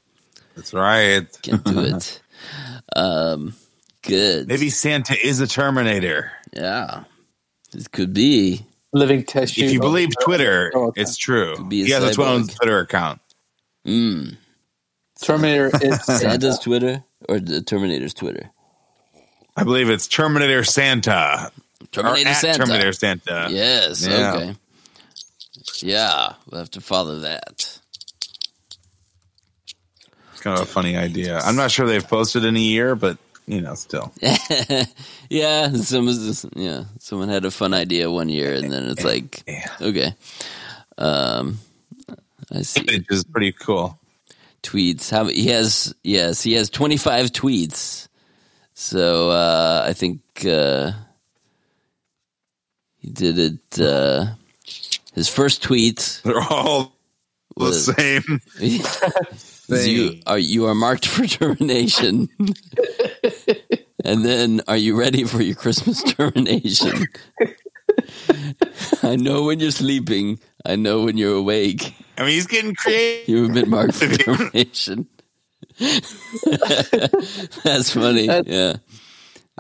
[0.56, 1.26] That's right.
[1.42, 2.22] can't do it.
[2.96, 3.54] Um.
[4.04, 4.48] Good.
[4.48, 6.32] Maybe Santa is a Terminator.
[6.54, 7.04] Yeah.
[7.72, 8.66] This could be.
[8.94, 11.02] Living test If you believe Twitter, Oh, okay.
[11.02, 11.56] it's true.
[11.70, 12.26] be a He has a cyborg.
[12.28, 13.22] own Twitter account.
[13.88, 14.36] Mm.
[15.22, 18.50] Terminator is Santa's Twitter or the Terminator's Twitter?
[19.56, 21.52] I believe it's Terminator Santa.
[21.92, 22.58] Terminator Santa.
[22.60, 23.48] Terminator Santa.
[23.50, 24.06] Yes.
[24.06, 24.34] Yeah.
[24.36, 24.56] Okay.
[25.82, 27.80] Yeah, we'll have to follow that.
[30.32, 31.40] It's kind of a funny idea.
[31.40, 33.18] I'm not sure they've posted in a year, but
[33.48, 34.12] you know, still.
[35.30, 36.16] yeah, someone
[36.56, 39.44] yeah, someone had a fun idea one year, and then it's like,
[39.82, 40.16] okay,
[40.98, 41.60] um,
[42.52, 44.00] I see Which is pretty cool.
[44.64, 45.10] tweets.
[45.10, 45.94] How he has?
[46.04, 48.08] Yes, he has twenty five tweets.
[48.74, 50.92] So uh, I think uh,
[53.02, 53.80] he did it.
[53.82, 54.36] Uh,
[55.14, 56.94] his first tweet They're all
[57.58, 58.40] the was- same.
[59.70, 62.30] you are you are marked for termination.
[64.06, 67.08] and then are you ready for your Christmas termination?
[69.04, 70.40] I know when you're sleeping.
[70.66, 71.94] I know when you're awake.
[72.18, 73.28] I mean, he's getting creative.
[73.30, 75.08] You've been marked for termination.
[77.64, 78.28] That's funny.
[78.28, 78.76] That's- yeah.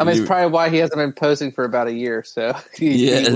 [0.02, 2.24] I mean, it's probably why he hasn't been posting for about a year.
[2.24, 3.28] So he, Yes.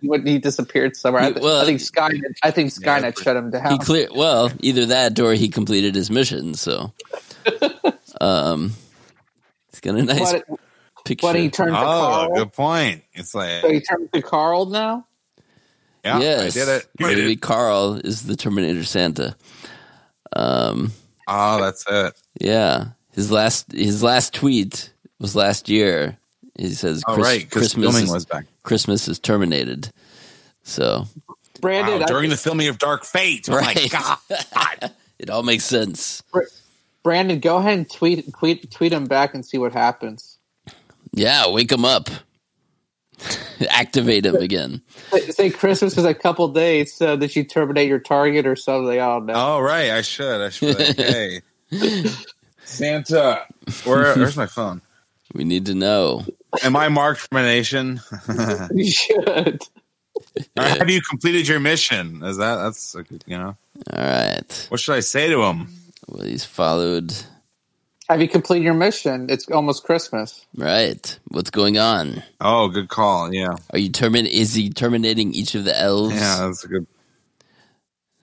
[0.00, 1.22] he went, he he disappeared somewhere.
[1.22, 2.20] I, th- well- I think Skynet.
[2.42, 3.72] I think Skynet shut him down.
[3.72, 6.92] He clear well, either that or he completed his mission, so
[8.20, 8.72] um
[9.70, 10.44] it's got a nice But-
[11.04, 11.26] picture.
[11.26, 12.34] but he turned to Oh, Carl.
[12.34, 13.02] good point.
[13.14, 15.06] It's like, So he turned to Carl now.
[16.04, 16.86] yeah, yes, I did it.
[17.00, 17.40] I Maybe it.
[17.40, 19.36] Carl is the Terminator Santa.
[20.34, 20.92] Um,
[21.28, 22.14] Oh, that's it.
[22.40, 24.92] yeah, his last his last tweet
[25.22, 26.18] was last year.
[26.58, 28.44] He says, Oh, Chris- right, 'cause Christmas filming is, was back.
[28.62, 29.90] Christmas is terminated."
[30.64, 31.06] So
[31.62, 33.48] Brandon, Wow, during think- the filming of Dark Fate.
[33.48, 33.90] Oh my Right.
[33.90, 34.92] god.
[35.18, 36.22] it all makes sense.
[37.02, 40.36] Brandon, go ahead and tweet tweet tweet him back and see what happens.
[41.14, 42.08] Yeah, wake him up,
[43.70, 44.82] activate him again.
[45.10, 49.00] Say, say Christmas is a couple days, so that you terminate your target or something.
[49.00, 49.34] I don't know.
[49.34, 50.40] Oh right, I should.
[50.40, 50.76] I should.
[50.96, 51.40] hey,
[52.64, 53.44] Santa,
[53.84, 54.80] where, where's my phone?
[55.34, 56.24] We need to know.
[56.62, 58.00] Am I marked for my nation?
[58.74, 59.62] You should.
[60.58, 62.22] Or have you completed your mission?
[62.24, 62.94] Is that that's
[63.26, 63.56] you know?
[63.92, 64.66] All right.
[64.70, 65.68] What should I say to him?
[66.08, 67.12] Well, he's followed.
[68.08, 69.26] Have you completed your mission?
[69.30, 70.44] It's almost Christmas.
[70.56, 71.18] Right.
[71.28, 72.22] What's going on?
[72.40, 73.32] Oh, good call.
[73.32, 74.26] Yeah, Are you termin?
[74.26, 76.14] Is he terminating each of the elves?
[76.14, 76.86] yeah, that's a good.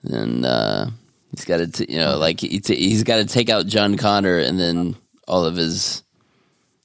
[0.04, 0.86] And uh,
[1.34, 3.96] he's got to, t- you know, like he t- he's got to take out John
[3.96, 4.96] Connor and then
[5.28, 6.02] all of his,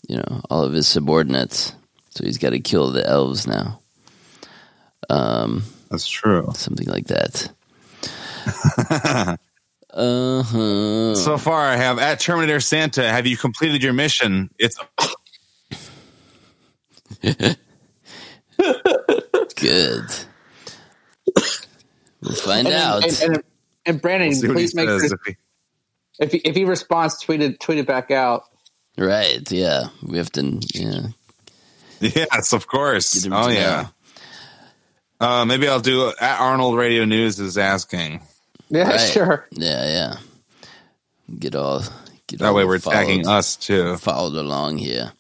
[0.08, 1.74] you know, all of his subordinates.
[2.10, 3.80] So he's got to kill the elves now.
[5.10, 6.50] Um, That's true.
[6.56, 7.52] something like that.
[9.94, 11.16] uh huh.
[11.16, 13.04] So far, I have at Terminator Santa.
[13.10, 14.50] Have you completed your mission?
[14.60, 14.78] It's
[19.56, 20.06] Good.
[22.22, 23.04] We'll find And, out.
[23.04, 23.44] and, and,
[23.86, 25.38] and Brandon, we'll see what he please make sure if he-
[26.18, 28.44] if he, if he responds, tweet it tweet it back out.
[28.98, 29.50] Right.
[29.52, 29.88] Yeah.
[30.04, 30.60] We have to.
[30.74, 31.08] Yeah.
[32.02, 33.26] Yes, of course.
[33.32, 33.88] Oh to yeah.
[35.20, 38.22] Uh, maybe I'll do at Arnold Radio News is asking.
[38.70, 39.00] Yeah, Right.
[39.00, 39.48] sure.
[39.52, 39.86] Yeah.
[39.88, 40.18] Yeah.
[41.40, 41.84] Get all.
[42.28, 43.96] Get That all way we're followed- tagging us too.
[43.98, 45.14] Followed along here.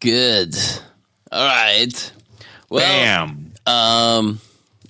[0.00, 0.56] Good.
[1.30, 2.12] All right.
[2.68, 2.80] Well.
[2.82, 3.52] Bam.
[3.66, 4.40] Um.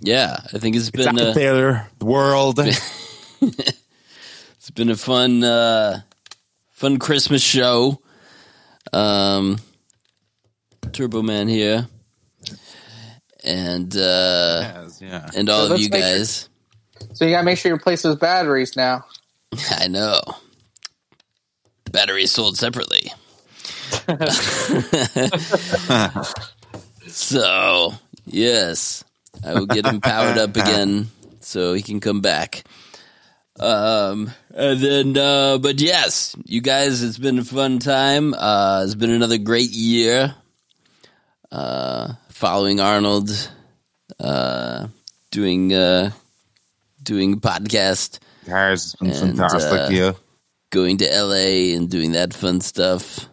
[0.00, 0.38] Yeah.
[0.54, 2.58] I think it's It's been out a, there, the world.
[3.40, 6.00] it's been a fun uh
[6.70, 8.00] fun Christmas show.
[8.92, 9.58] Um.
[10.92, 11.86] Turbo Man here.
[13.44, 15.30] And uh Yes, yeah.
[15.36, 16.48] and all So of you make- guys.
[17.14, 19.06] So you gotta make sure you replace those batteries now.
[19.70, 20.20] I know.
[21.90, 23.12] Batteries sold separately.
[27.06, 27.94] so,
[28.26, 29.04] yes,
[29.44, 31.08] I will get him powered up again
[31.40, 32.64] so he can come back.
[33.60, 38.32] Um, and then, uh, but yes, you guys, it's been a fun time.
[38.32, 40.34] Uh, it's been another great year.
[41.52, 43.30] Uh, following Arnold,
[44.18, 44.88] uh,
[45.30, 46.10] doing, uh,
[47.02, 48.18] doing podcast.
[48.46, 50.14] Guys, it's been and, fantastic uh, year.
[50.70, 53.28] Going to LA and doing that fun stuff.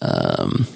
[0.00, 0.66] Um,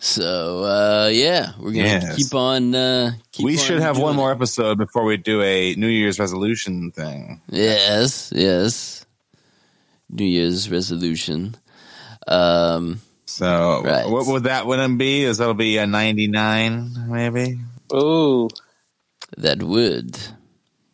[0.00, 2.16] so, uh, yeah, we're going to Yes.
[2.16, 5.40] keep on, uh, keep we on should have one doing more episode before we do
[5.42, 7.40] a New Year's resolution thing.
[7.50, 9.06] Yes, yes.
[10.08, 11.54] New Year's resolution.
[12.26, 14.08] Um, So, Right.
[14.10, 15.22] what would that one be?
[15.22, 17.60] Is that'll be a ninety-nine, maybe?
[17.92, 18.50] Oh,
[19.38, 20.18] that would.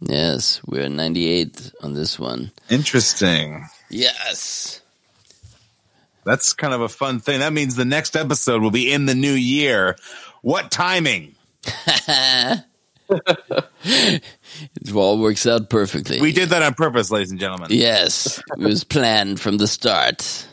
[0.03, 2.53] Yes, we're 98 on this one.
[2.69, 3.67] Interesting.
[3.89, 4.83] Yes.
[6.27, 7.39] That's kind of a fun thing.
[7.39, 9.97] That means the next episode will be in the new year.
[10.43, 11.37] What timing?
[13.09, 16.21] It all works out perfectly.
[16.21, 17.69] We did that on purpose, ladies and gentlemen.
[17.71, 20.49] Yes, it was planned from the start.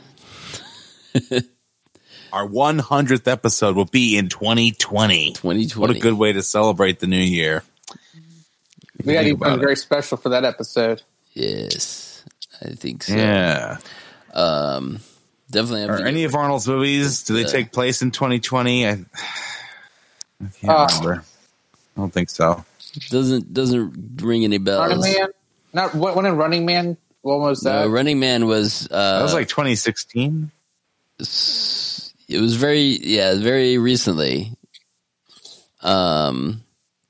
[2.32, 5.32] Our 100th episode will be in 2020.
[5.34, 5.80] 2020.
[5.80, 7.64] What a good way to celebrate the new year.
[9.04, 11.02] We got to Think do something very special for that episode.
[11.34, 12.24] Yes,
[12.62, 13.16] I think so.
[13.16, 13.78] Yeah.
[14.34, 15.00] Um,
[15.54, 18.86] definitely have Are any of Arnold's movies, do they Uh, take place in 2020?
[18.88, 18.96] I, I
[20.60, 21.24] can't Uh, remember.
[21.96, 22.66] I don't think so.
[23.10, 24.90] doesn't doesn't ring any bells.
[24.90, 25.28] Running Man?
[25.74, 26.98] Not what when in Running Man?
[27.22, 27.86] What was that?
[27.86, 30.52] No, Running Man was uh, That was like 2016.
[31.20, 34.52] it was very yeah very recently
[35.82, 36.64] um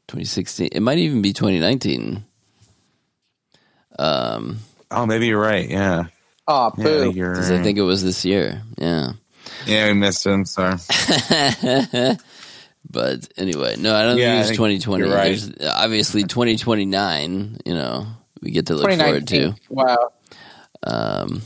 [0.08, 2.24] 2016 it might even be 2019
[4.00, 4.60] um
[4.92, 5.68] Oh, maybe you're right.
[5.70, 6.06] Yeah.
[6.48, 7.12] Oh, Yeah, boo.
[7.40, 9.14] i think it was this year yeah
[9.66, 10.46] Yeah, we missed him.
[10.46, 10.76] Sorry.
[12.90, 15.38] but anyway no i don't Yeah, think it think was 2020 right.
[15.38, 18.08] There's obviously 2029 you know
[18.42, 20.12] we get to look forward to Wow.
[20.84, 21.42] um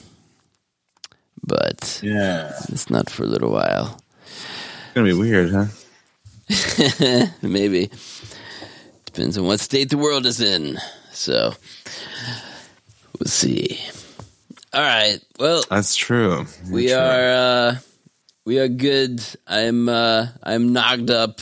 [1.45, 2.51] but Yeah.
[2.69, 5.67] it's not for a little while It's going to be weird, huh?
[7.41, 7.89] Maybe.
[9.05, 10.77] Depends on what state the world is in.
[11.11, 11.53] So,
[13.19, 13.79] we'll see.
[14.77, 15.19] All right.
[15.39, 16.45] Well, That's true.
[16.69, 17.75] we are uh
[18.45, 19.25] we are good.
[19.47, 21.39] I'm uh I'm knocked up.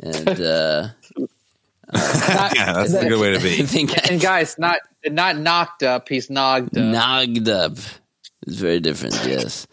[0.00, 0.88] And uh
[1.94, 3.54] yeah, that's a good way to be.
[3.54, 3.62] I be.
[3.62, 6.08] think And guys, not not knocked up.
[6.08, 6.84] He's nogged up.
[6.84, 7.78] knocked up.
[8.44, 9.68] It's very different, yes.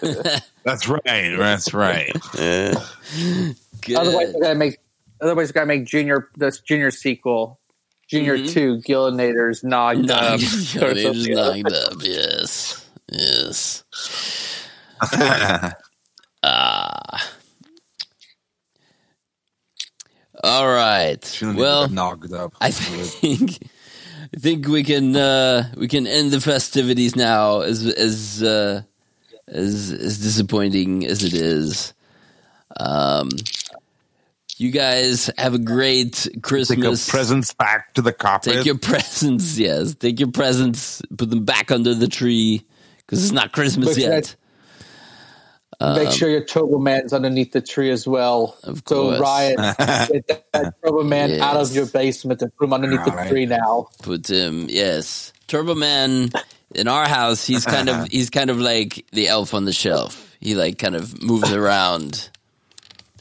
[0.62, 1.36] That's right.
[1.36, 2.12] That's right.
[2.32, 2.76] Good.
[3.96, 4.78] Otherwise, we gotta make.
[5.20, 7.58] Otherwise, we gotta make Junior this Junior sequel.
[8.08, 8.52] Junior Mhm.
[8.52, 10.40] Two, Gillinator's knocked up.
[10.40, 11.34] Knocked, or just something.
[11.34, 12.84] knocked up, yes.
[13.10, 13.84] Yes.
[16.46, 17.30] Ah.
[20.42, 21.40] All right.
[21.42, 22.54] Well, knocked up.
[22.60, 23.58] I think
[24.34, 27.60] I think we can uh, we can end the festivities now.
[27.60, 28.82] As as uh,
[29.48, 31.94] as as disappointing as it is.
[32.78, 33.30] Um,
[34.56, 36.68] you guys have a great Christmas.
[36.68, 37.06] Take Christmas.
[37.08, 38.52] your presents back to the carpet.
[38.54, 39.94] Take your presents, yes.
[39.94, 42.64] Take your presents, put them back under the tree
[42.98, 44.36] because it's not Christmas Look yet.
[45.80, 48.56] Make Um, sure your Turbo Man's underneath the tree as well.
[48.62, 49.20] Of So course.
[49.20, 53.10] Ryan, get that, that Turbo Man out of your basement and put him underneath the
[53.10, 53.28] Alright.
[53.30, 53.88] tree now.
[54.02, 55.32] Put him, yes.
[55.48, 56.30] Turbo Man
[56.74, 60.36] in our house, he's kind of he's kind of like the elf on the shelf.
[60.40, 62.30] He like kind of moves around.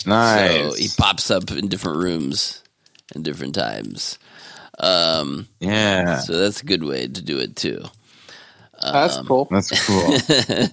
[0.05, 0.71] Nice.
[0.71, 2.63] So he pops up in different rooms
[3.15, 4.19] in different times.
[4.79, 6.17] Um, yeah.
[6.19, 7.83] so that's a good way to do it too.
[8.91, 9.47] That's Um, cool.
[9.51, 10.17] That's cool.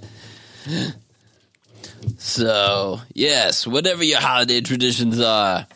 [2.18, 5.66] So yes, whatever your holiday traditions are,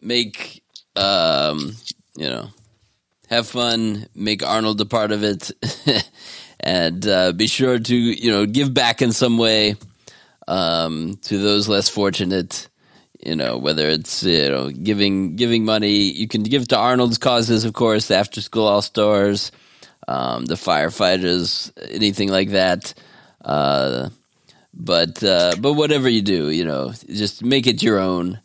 [0.00, 0.62] make
[0.96, 1.76] um,
[2.16, 2.48] you know,
[3.28, 5.50] have fun, make Arnold a part of it,
[6.60, 9.76] and uh, be sure to you know give back in some way
[10.48, 12.68] um, to those less fortunate.
[13.24, 17.64] You know, whether it's you know giving giving money, you can give to Arnold's causes,
[17.64, 19.52] of course, the After School All Stars,
[20.08, 22.94] um, the firefighters, anything like that.
[23.44, 24.08] Uh,
[24.72, 28.40] but uh, but whatever you do, you know, just make it your own,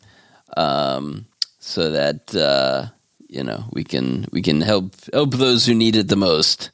[0.56, 1.26] um,
[1.58, 2.88] so that uh,
[3.28, 6.70] you know we can we can help help those who need it the most.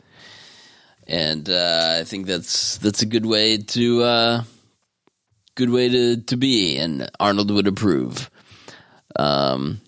[1.06, 4.44] And uh, I think that's that's a good way to uh,
[5.54, 8.30] good way to to be, and Arnold would approve.
[9.16, 9.80] Um,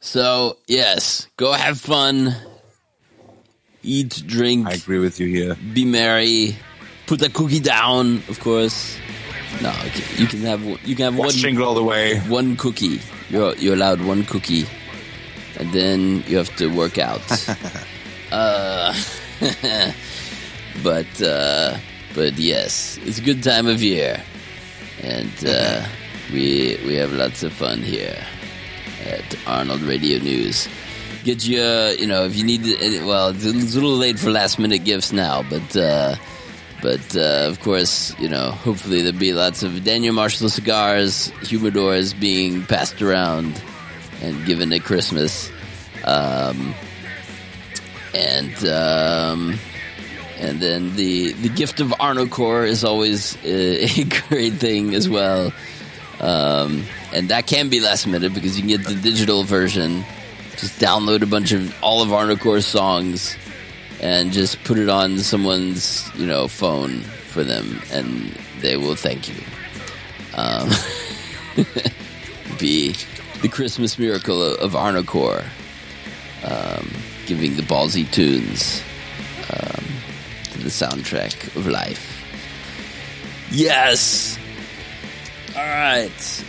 [0.00, 2.34] so yes, go have fun,
[3.82, 5.56] eat, drink, I agree with you here.
[5.72, 6.56] be merry.
[7.06, 8.96] Put the cookie down, of course.
[9.60, 10.22] No, okay.
[10.22, 12.18] you can have you can have Watch one Jingle All the Way.
[12.20, 13.00] one cookie.
[13.30, 14.66] You're you're allowed one cookie
[15.60, 17.20] and then you have to work out.
[18.32, 18.94] uh,
[20.82, 21.76] but uh,
[22.14, 24.22] but yes, it's a good time of year,
[25.02, 25.84] and uh,
[26.32, 28.16] we we have lots of fun here
[29.04, 30.68] at Arnold Radio News.
[31.24, 32.62] Get you, uh, you know, if you need,
[33.04, 36.16] well, it's a little late for last minute gifts now, but uh,
[36.82, 42.18] but uh, of course, you know, hopefully there'll be lots of Daniel Marshall cigars, humidors
[42.18, 43.62] being passed around
[44.22, 45.50] and given at Christmas.
[46.04, 46.74] Um,
[48.14, 49.58] and um,
[50.40, 55.52] and then the the gift of Arnocorps is always a, a great thing as well.
[56.20, 60.04] Um, and that can be last minute because you can get the digital version.
[60.56, 63.36] Just download a bunch of all of Arnocorps' songs
[64.00, 69.28] and just put it on someone's you know phone for them, and they will thank
[69.28, 69.42] you.
[70.34, 70.70] Um,
[72.58, 72.94] be
[73.42, 75.44] the Christmas miracle of, Arnocorps,
[76.44, 76.90] um,
[77.26, 78.82] giving the ballsy tunes
[79.52, 79.84] um,
[80.62, 82.24] the soundtrack of life.
[83.50, 84.38] Yes.
[85.56, 86.44] All right.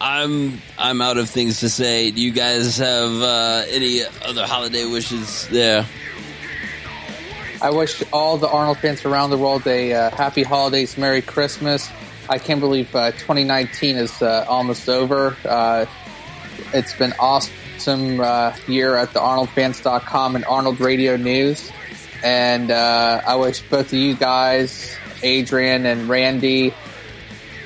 [0.00, 2.10] I'm I'm out of things to say.
[2.10, 5.86] Do you guys have uh, any other holiday wishes there?
[7.62, 11.90] I wish all the Arnold fans around the world a uh, happy holidays, Merry Christmas.
[12.28, 15.36] I can't believe uh, 2019 is uh, almost over.
[15.44, 15.86] Uh,
[16.74, 21.70] it's been awesome uh, year at the ArnoldFans.com and Arnold Radio News,
[22.22, 26.74] and uh, I wish both of you guys, Adrian and Randy,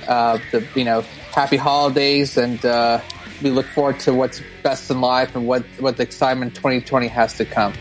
[0.09, 1.03] uh, the you know
[1.33, 3.01] happy holidays, and uh,
[3.43, 7.37] we look forward to what's best in life and what what the excitement 2020 has
[7.37, 7.73] to come.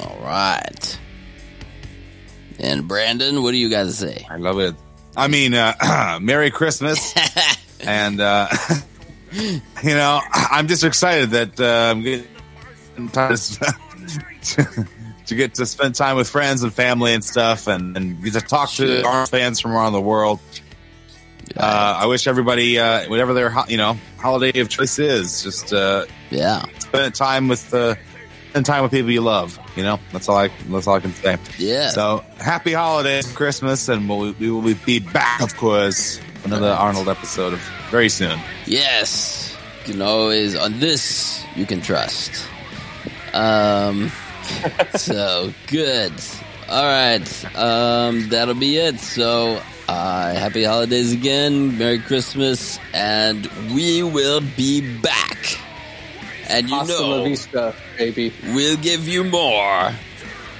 [0.00, 0.98] All right.
[2.58, 4.26] And Brandon, what do you guys say?
[4.30, 4.74] I love it.
[5.16, 7.14] I mean, uh, Merry Christmas,
[7.80, 8.48] and uh,
[9.32, 12.26] you know, I'm just excited that uh, I'm getting
[13.12, 13.36] time
[15.26, 18.40] to, get to spend time with friends and family and stuff, and, and get to
[18.40, 20.40] talk to our fans from around the world.
[21.56, 25.72] Uh, I wish everybody, uh, whatever their ho- you know holiday of choice is, just
[25.72, 27.94] uh, yeah, spend time with uh,
[28.50, 29.58] spend time with people you love.
[29.76, 31.38] You know, that's all I that's all I can say.
[31.58, 31.88] Yeah.
[31.88, 37.52] So happy holidays, Christmas, and we'll, we will be back, of course, another Arnold episode
[37.52, 37.60] of
[37.90, 38.38] very soon.
[38.66, 39.56] Yes,
[39.86, 42.48] you can always on this you can trust.
[43.36, 44.10] Um,
[44.96, 46.12] so good.
[46.68, 48.98] All right, um, that'll be it.
[48.98, 55.58] So, uh, happy holidays again, Merry Christmas, and we will be back.
[56.48, 58.32] And you Hasta know, vista, baby.
[58.54, 59.92] we'll give you more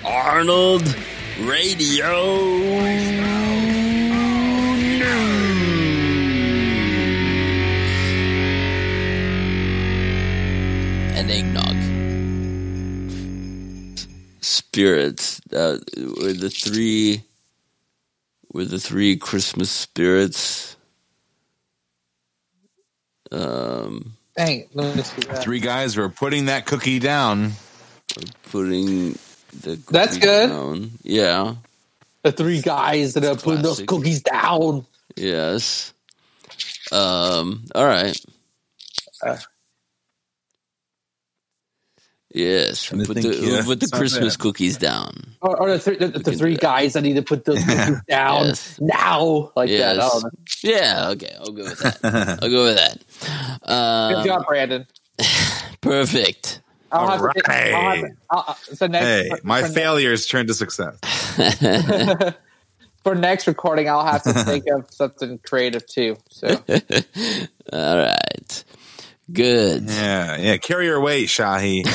[0.04, 0.94] Arnold
[1.40, 2.14] Radio.
[11.18, 11.65] and eggnog.
[14.46, 15.40] Spirits.
[15.52, 17.22] Uh, were the three
[18.52, 20.76] were the three Christmas spirits.
[23.32, 25.42] Um, Dang, let me see that.
[25.42, 27.54] Three guys were putting that cookie down.
[28.52, 29.18] Putting
[29.62, 30.50] the That's good.
[30.50, 30.92] down.
[31.02, 31.56] Yeah.
[32.22, 34.86] The three guys that are putting those cookies down.
[35.16, 35.92] Yes.
[36.92, 37.64] Um.
[37.74, 38.16] All right.
[39.26, 39.38] Uh,
[42.36, 42.92] Yes.
[42.92, 44.42] We put think, the, yeah, put the it's Christmas bad.
[44.42, 45.34] cookies down.
[45.40, 48.44] or, or the, three, the, the three guys that need to put those cookies down
[48.46, 48.78] Yes.
[48.78, 49.96] now, like that.
[49.96, 49.98] Yes.
[49.98, 50.34] I don't.
[50.62, 51.08] Yeah.
[51.12, 51.34] Okay.
[51.38, 52.38] I'll go with that.
[52.42, 52.98] I'll go with that.
[53.62, 54.86] Um, Good job, Brandon.
[55.80, 56.60] Perfect.
[56.92, 57.50] I'll have All to.
[57.50, 60.98] I'll to I'll, uh, so next, Hey, for- my for, failures turned to success.
[63.02, 66.16] for next recording, I'll have to think of something creative too.
[66.28, 66.48] So
[67.72, 68.64] All right.
[69.32, 69.84] Good.
[69.90, 70.56] Yeah, yeah.
[70.58, 71.82] Carry your weight, Shahi.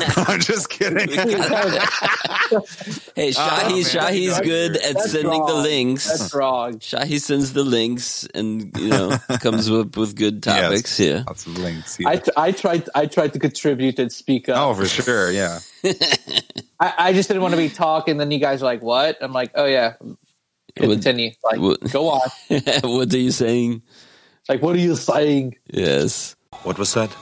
[0.28, 1.08] I'm just kidding.
[3.14, 3.82] Hey, oh, Shahi, man.
[3.84, 6.06] Shahi's good at That's sending the links.
[6.08, 6.78] that's wrong.
[6.80, 11.22] Shahi sends the links and you know comes up with good topics here.
[11.26, 11.98] Lots of links.
[12.04, 12.20] I, Yeah.
[12.36, 12.88] I tried.
[12.94, 14.58] I tried to contribute and speak up.
[14.58, 15.30] oh, for sure.
[15.30, 15.60] Yeah.
[16.80, 18.16] I, I just didn't want to be talking.
[18.16, 19.94] Then you guys are like, "What?" I'm like, "Oh yeah."
[20.76, 21.32] Continue.
[21.44, 22.28] Like, what- go on.
[22.82, 23.82] what are you saying?
[24.48, 25.56] Like, what are you saying?
[25.72, 26.34] Yes.
[26.62, 27.16] What was that?